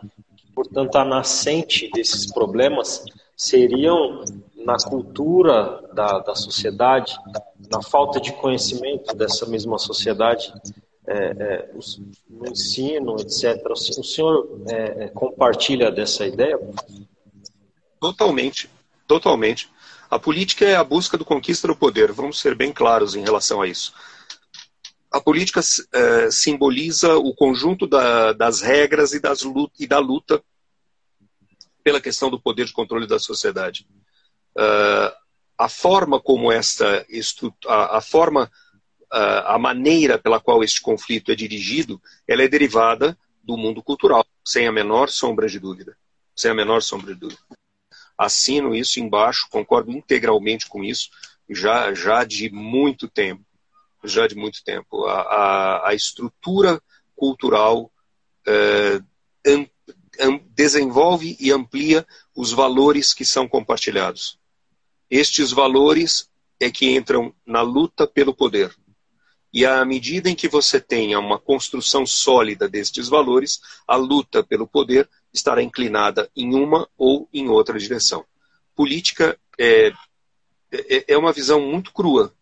[0.56, 3.03] Portanto, a nascente desses problemas
[3.36, 4.24] seriam
[4.66, 7.16] na cultura da, da sociedade,
[7.70, 10.51] na falta de conhecimento dessa mesma sociedade,
[11.08, 11.70] é, é,
[12.30, 13.64] no ensino, etc.
[13.70, 16.58] O senhor é, é, compartilha dessa ideia?
[17.99, 18.70] Totalmente,
[19.08, 19.70] totalmente.
[20.10, 22.12] A política é a busca do conquista do poder.
[22.12, 23.93] Vamos ser bem claros em relação a isso.
[25.16, 25.61] A política
[25.93, 29.43] é, simboliza o conjunto da, das regras e, das
[29.80, 30.43] e da luta
[31.82, 33.88] pela questão do poder de controle da sociedade.
[34.57, 35.16] Uh,
[35.57, 37.07] a forma como esta
[37.66, 38.51] a, a forma
[39.03, 44.26] uh, a maneira pela qual este conflito é dirigido ela é derivada do mundo cultural
[44.43, 45.95] sem a menor sombra de dúvida.
[46.36, 47.41] Sem a menor sombra de dúvida.
[48.18, 51.09] Assino isso embaixo concordo integralmente com isso
[51.49, 53.45] já já de muito tempo
[54.08, 56.82] já de muito tempo a, a, a estrutura
[57.16, 57.91] cultural
[58.47, 59.06] uh,
[60.53, 64.39] desenvolve e amplia os valores que são compartilhados
[65.10, 66.30] estes valores
[66.60, 68.76] é que entram na luta pelo poder.
[69.53, 74.68] E à medida em que você tenha uma construção sólida destes valores, a luta pelo
[74.68, 78.26] poder estará inclinada em uma ou em outra direção.
[78.76, 79.93] Política é,
[80.72, 82.35] é, é uma visão muito crua,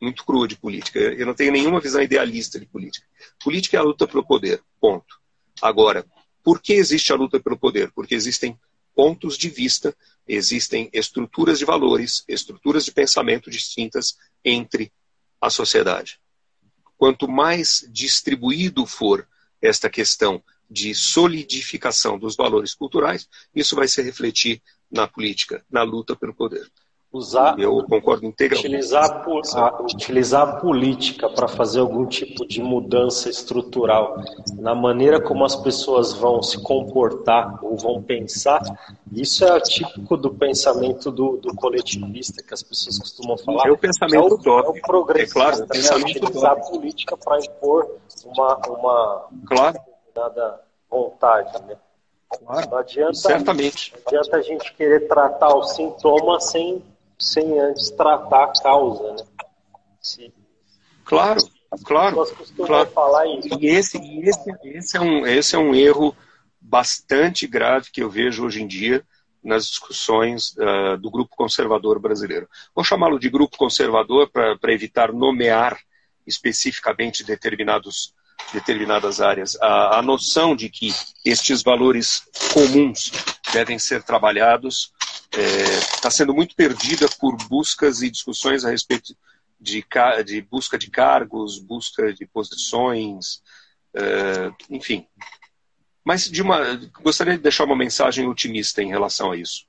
[0.00, 0.98] muito crua de política.
[0.98, 3.06] Eu não tenho nenhuma visão idealista de política.
[3.42, 5.20] Política é a luta pelo poder, ponto.
[5.60, 6.06] Agora,
[6.42, 7.92] por que existe a luta pelo poder?
[7.92, 8.58] Porque existem
[8.94, 9.94] pontos de vista,
[10.26, 14.90] existem estruturas de valores, estruturas de pensamento distintas entre
[15.40, 16.18] a sociedade.
[16.96, 19.28] Quanto mais distribuído for
[19.60, 26.16] esta questão de solidificação dos valores culturais, isso vai se refletir na política, na luta
[26.16, 26.70] pelo poder
[27.12, 28.66] usar, eu concordo integralmente.
[28.68, 29.22] Utilizar,
[29.56, 34.22] a, utilizar a política para fazer algum tipo de mudança estrutural
[34.58, 38.62] na maneira como as pessoas vão se comportar ou vão pensar,
[39.12, 43.66] isso é típico do pensamento do, do coletivista que as pessoas costumam falar.
[43.66, 46.10] É o pensamento é o, é o progressista, é claro, né?
[46.10, 47.90] utilizar a política para impor
[48.24, 49.72] uma, uma claro.
[49.72, 51.76] determinada vontade, né?
[52.38, 53.92] Claro, não adianta, certamente.
[53.92, 56.82] Não adianta a gente querer tratar o sintoma sem,
[57.20, 59.24] sem antes tratar a causa, né?
[60.00, 60.32] Se,
[61.04, 61.40] claro,
[61.84, 62.26] claro.
[62.56, 62.90] claro.
[62.90, 63.48] Falar isso.
[63.60, 66.16] E esse, esse, esse, é um, esse é um erro
[66.60, 69.04] bastante grave que eu vejo hoje em dia
[69.42, 72.48] nas discussões uh, do grupo conservador brasileiro.
[72.74, 75.78] Vou chamá-lo de grupo conservador para evitar nomear
[76.26, 78.14] especificamente determinados,
[78.52, 79.56] determinadas áreas.
[79.60, 80.94] A, a noção de que
[81.24, 83.12] estes valores comuns
[83.52, 84.92] devem ser trabalhados
[85.32, 89.16] está é, sendo muito perdida por buscas e discussões a respeito
[89.60, 89.84] de,
[90.24, 93.42] de busca de cargos, busca de posições,
[93.94, 95.06] é, enfim.
[96.04, 99.66] Mas de uma, gostaria de deixar uma mensagem otimista em relação a isso.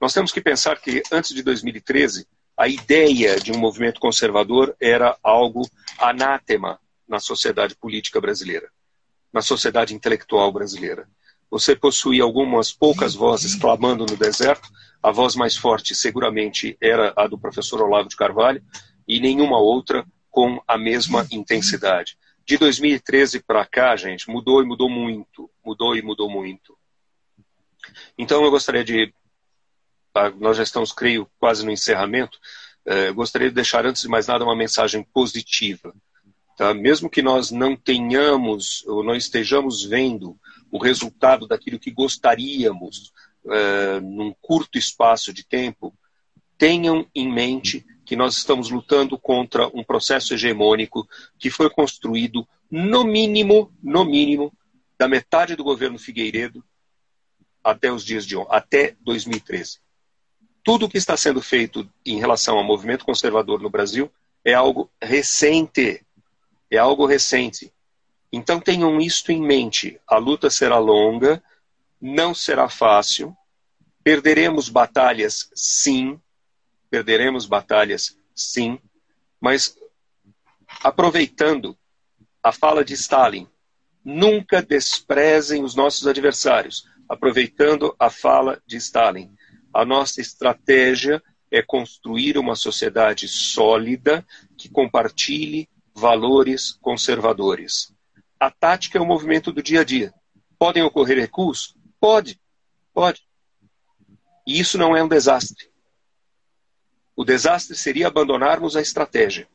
[0.00, 2.26] Nós temos que pensar que antes de 2013
[2.56, 5.68] a ideia de um movimento conservador era algo
[5.98, 6.78] anátema
[7.08, 8.70] na sociedade política brasileira,
[9.32, 11.08] na sociedade intelectual brasileira.
[11.50, 14.68] Você possuía algumas poucas vozes clamando no deserto,
[15.02, 18.62] a voz mais forte seguramente era a do professor Olavo de Carvalho,
[19.08, 22.16] e nenhuma outra com a mesma intensidade.
[22.46, 25.50] De 2013 para cá, gente, mudou e mudou muito.
[25.64, 26.76] Mudou e mudou muito.
[28.16, 29.12] Então eu gostaria de
[30.12, 30.30] Tá?
[30.30, 32.38] nós já estamos, creio, quase no encerramento,
[32.84, 35.94] é, gostaria de deixar, antes de mais nada, uma mensagem positiva.
[36.56, 36.74] Tá?
[36.74, 40.36] Mesmo que nós não tenhamos ou não estejamos vendo
[40.70, 43.12] o resultado daquilo que gostaríamos
[43.46, 45.94] é, num curto espaço de tempo,
[46.56, 51.08] tenham em mente que nós estamos lutando contra um processo hegemônico
[51.38, 54.52] que foi construído, no mínimo, no mínimo,
[54.98, 56.62] da metade do governo Figueiredo
[57.64, 59.80] até os dias de ontem, até 2013
[60.62, 64.10] tudo o que está sendo feito em relação ao movimento conservador no Brasil
[64.44, 66.04] é algo recente.
[66.70, 67.72] É algo recente.
[68.32, 70.00] Então tenham isto em mente.
[70.06, 71.42] A luta será longa,
[72.00, 73.36] não será fácil.
[74.04, 76.20] Perderemos batalhas, sim.
[76.88, 78.78] Perderemos batalhas, sim.
[79.40, 79.76] Mas
[80.82, 81.76] aproveitando
[82.42, 83.48] a fala de Stalin,
[84.04, 86.88] nunca desprezem os nossos adversários.
[87.08, 89.34] Aproveitando a fala de Stalin,
[89.74, 94.24] a nossa estratégia é construir uma sociedade sólida
[94.56, 97.92] que compartilhe valores conservadores.
[98.40, 100.14] A tática é o movimento do dia a dia.
[100.58, 101.76] Podem ocorrer recuos?
[102.00, 102.40] Pode,
[102.94, 103.22] pode.
[104.46, 105.70] E isso não é um desastre.
[107.14, 109.46] O desastre seria abandonarmos a estratégia.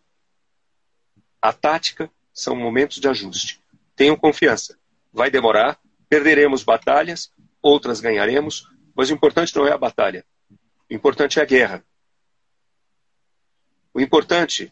[1.41, 3.59] A tática são momentos de ajuste.
[3.95, 4.77] Tenham confiança.
[5.11, 7.31] Vai demorar, perderemos batalhas,
[7.63, 10.23] outras ganharemos, mas o importante não é a batalha.
[10.88, 11.83] O importante é a guerra.
[13.91, 14.71] O importante,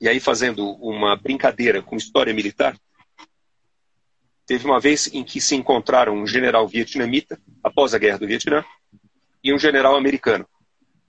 [0.00, 2.80] e aí fazendo uma brincadeira com história militar,
[4.50, 8.64] teve uma vez em que se encontraram um general vietnamita, após a guerra do Vietnã,
[9.44, 10.44] e um general americano.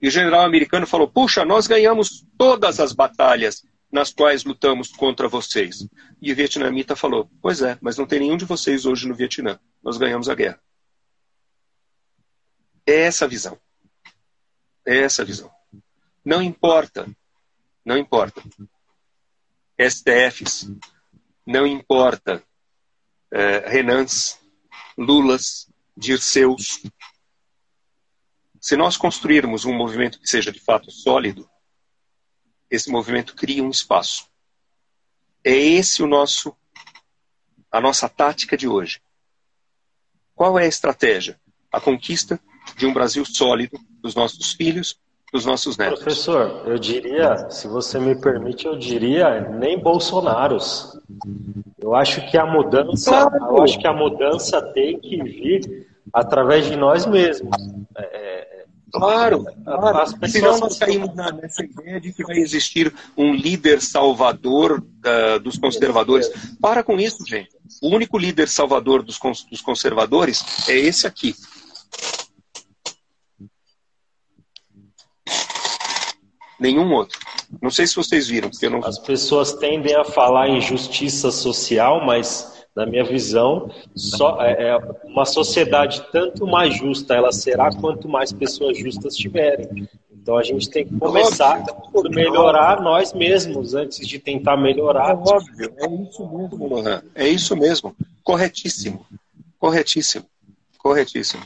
[0.00, 5.26] E o general americano falou: Puxa, nós ganhamos todas as batalhas nas quais lutamos contra
[5.26, 5.88] vocês.
[6.20, 9.58] E o vietnamita falou: Pois é, mas não tem nenhum de vocês hoje no Vietnã.
[9.82, 10.60] Nós ganhamos a guerra.
[12.86, 13.58] É essa a visão.
[14.86, 15.50] É essa a visão.
[16.24, 17.10] Não importa,
[17.84, 18.40] não importa.
[19.76, 20.70] STFs,
[21.44, 22.40] não importa
[23.32, 24.38] é, Renans,
[24.96, 26.82] Lulas, Dirceus.
[28.60, 31.48] Se nós construirmos um movimento que seja de fato sólido,
[32.70, 34.28] esse movimento cria um espaço.
[35.42, 36.56] É esse o nosso
[37.70, 39.00] a nossa tática de hoje.
[40.34, 41.40] Qual é a estratégia?
[41.72, 42.38] A conquista
[42.76, 45.00] de um Brasil sólido dos nossos filhos,
[45.32, 46.00] dos nossos netos.
[46.00, 50.98] Professor, eu diria, se você me permite, eu diria nem Bolsonaros.
[51.80, 53.56] Eu acho que a mudança, claro.
[53.56, 57.50] eu acho que a mudança tem que vir através de nós mesmos.
[57.96, 59.98] É, é claro, claro.
[59.98, 65.56] As Senão nós caímos nessa ideia de que vai existir um líder salvador da, dos
[65.56, 66.30] conservadores.
[66.60, 67.48] Para com isso, gente.
[67.80, 69.18] O único líder salvador dos,
[69.50, 71.34] dos conservadores é esse aqui.
[76.62, 77.18] Nenhum outro.
[77.60, 78.78] Não sei se vocês viram, porque eu não.
[78.84, 84.78] As pessoas tendem a falar em justiça social, mas na minha visão, só é, é
[85.04, 89.86] uma sociedade tanto mais justa ela será quanto mais pessoas justas tiverem.
[90.10, 95.10] Então a gente tem que começar por melhorar nós mesmos antes de tentar melhorar.
[95.10, 97.02] É óbvio, é isso mesmo, Lohan.
[97.14, 97.96] É isso mesmo.
[98.22, 99.04] Corretíssimo.
[99.58, 100.24] Corretíssimo.
[100.78, 101.42] Corretíssimo.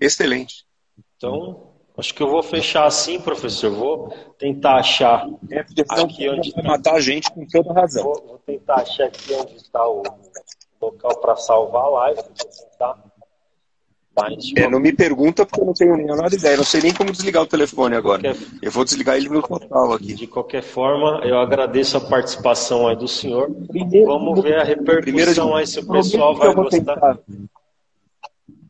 [0.00, 0.64] Excelente.
[1.16, 3.70] Então, Acho que eu vou fechar assim, professor.
[3.70, 5.28] Vou tentar achar
[5.90, 8.02] aqui onde vai matar a gente com toda razão.
[8.02, 10.02] Vou, vou, tentar achar aqui onde está o
[10.80, 12.22] local para salvar a live,
[12.78, 12.98] tá?
[14.56, 16.56] É, não me pergunta porque eu não tenho a menor ideia.
[16.56, 18.22] Não sei nem como desligar o telefone agora.
[18.22, 18.46] Qualquer...
[18.62, 20.14] Eu vou desligar ele no total aqui.
[20.14, 23.50] De qualquer forma, eu agradeço a participação aí do senhor.
[23.66, 26.78] Primeiro, Vamos ver a repercussão aí se o pessoal vai gostar.
[26.78, 27.18] Tentar,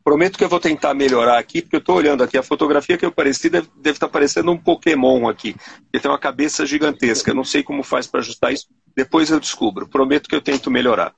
[0.05, 2.37] prometo que eu vou tentar melhorar aqui, porque eu estou olhando aqui.
[2.37, 5.55] A fotografia que eu pareci deve, deve estar parecendo um Pokémon aqui.
[5.91, 7.31] Ele tem uma cabeça gigantesca.
[7.31, 8.67] Eu não sei como faz para ajustar isso.
[8.95, 9.89] Depois eu descubro.
[9.89, 11.15] Prometo que eu tento melhorar.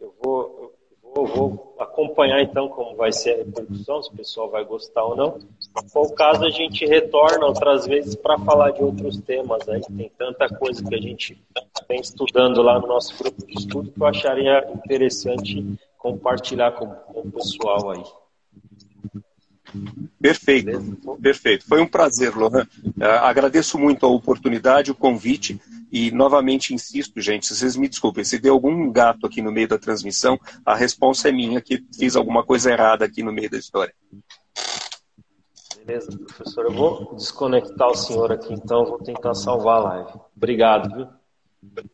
[0.00, 0.72] Eu vou,
[1.14, 5.14] vou, vou acompanhar então como vai ser a repercussão, se o pessoal vai gostar ou
[5.14, 5.38] não.
[5.58, 9.82] Se for o caso, a gente retorna outras vezes para falar de outros temas aí.
[9.82, 11.38] Tem tanta coisa que a gente
[11.86, 17.20] vem estudando lá no nosso grupo de estudo que eu acharia interessante compartilhar com, com
[17.20, 18.02] o pessoal aí.
[20.20, 21.64] Perfeito, perfeito.
[21.66, 22.66] Foi um prazer, Lohan.
[22.84, 25.60] Uh, agradeço muito a oportunidade, o convite
[25.92, 29.78] e novamente insisto, gente, vocês me desculpem, se deu algum gato aqui no meio da
[29.78, 33.94] transmissão, a resposta é minha que fiz alguma coisa errada aqui no meio da história.
[35.84, 36.64] Beleza, professor.
[36.64, 40.20] Eu vou desconectar o senhor aqui, então vou tentar salvar a live.
[40.36, 41.90] Obrigado, viu?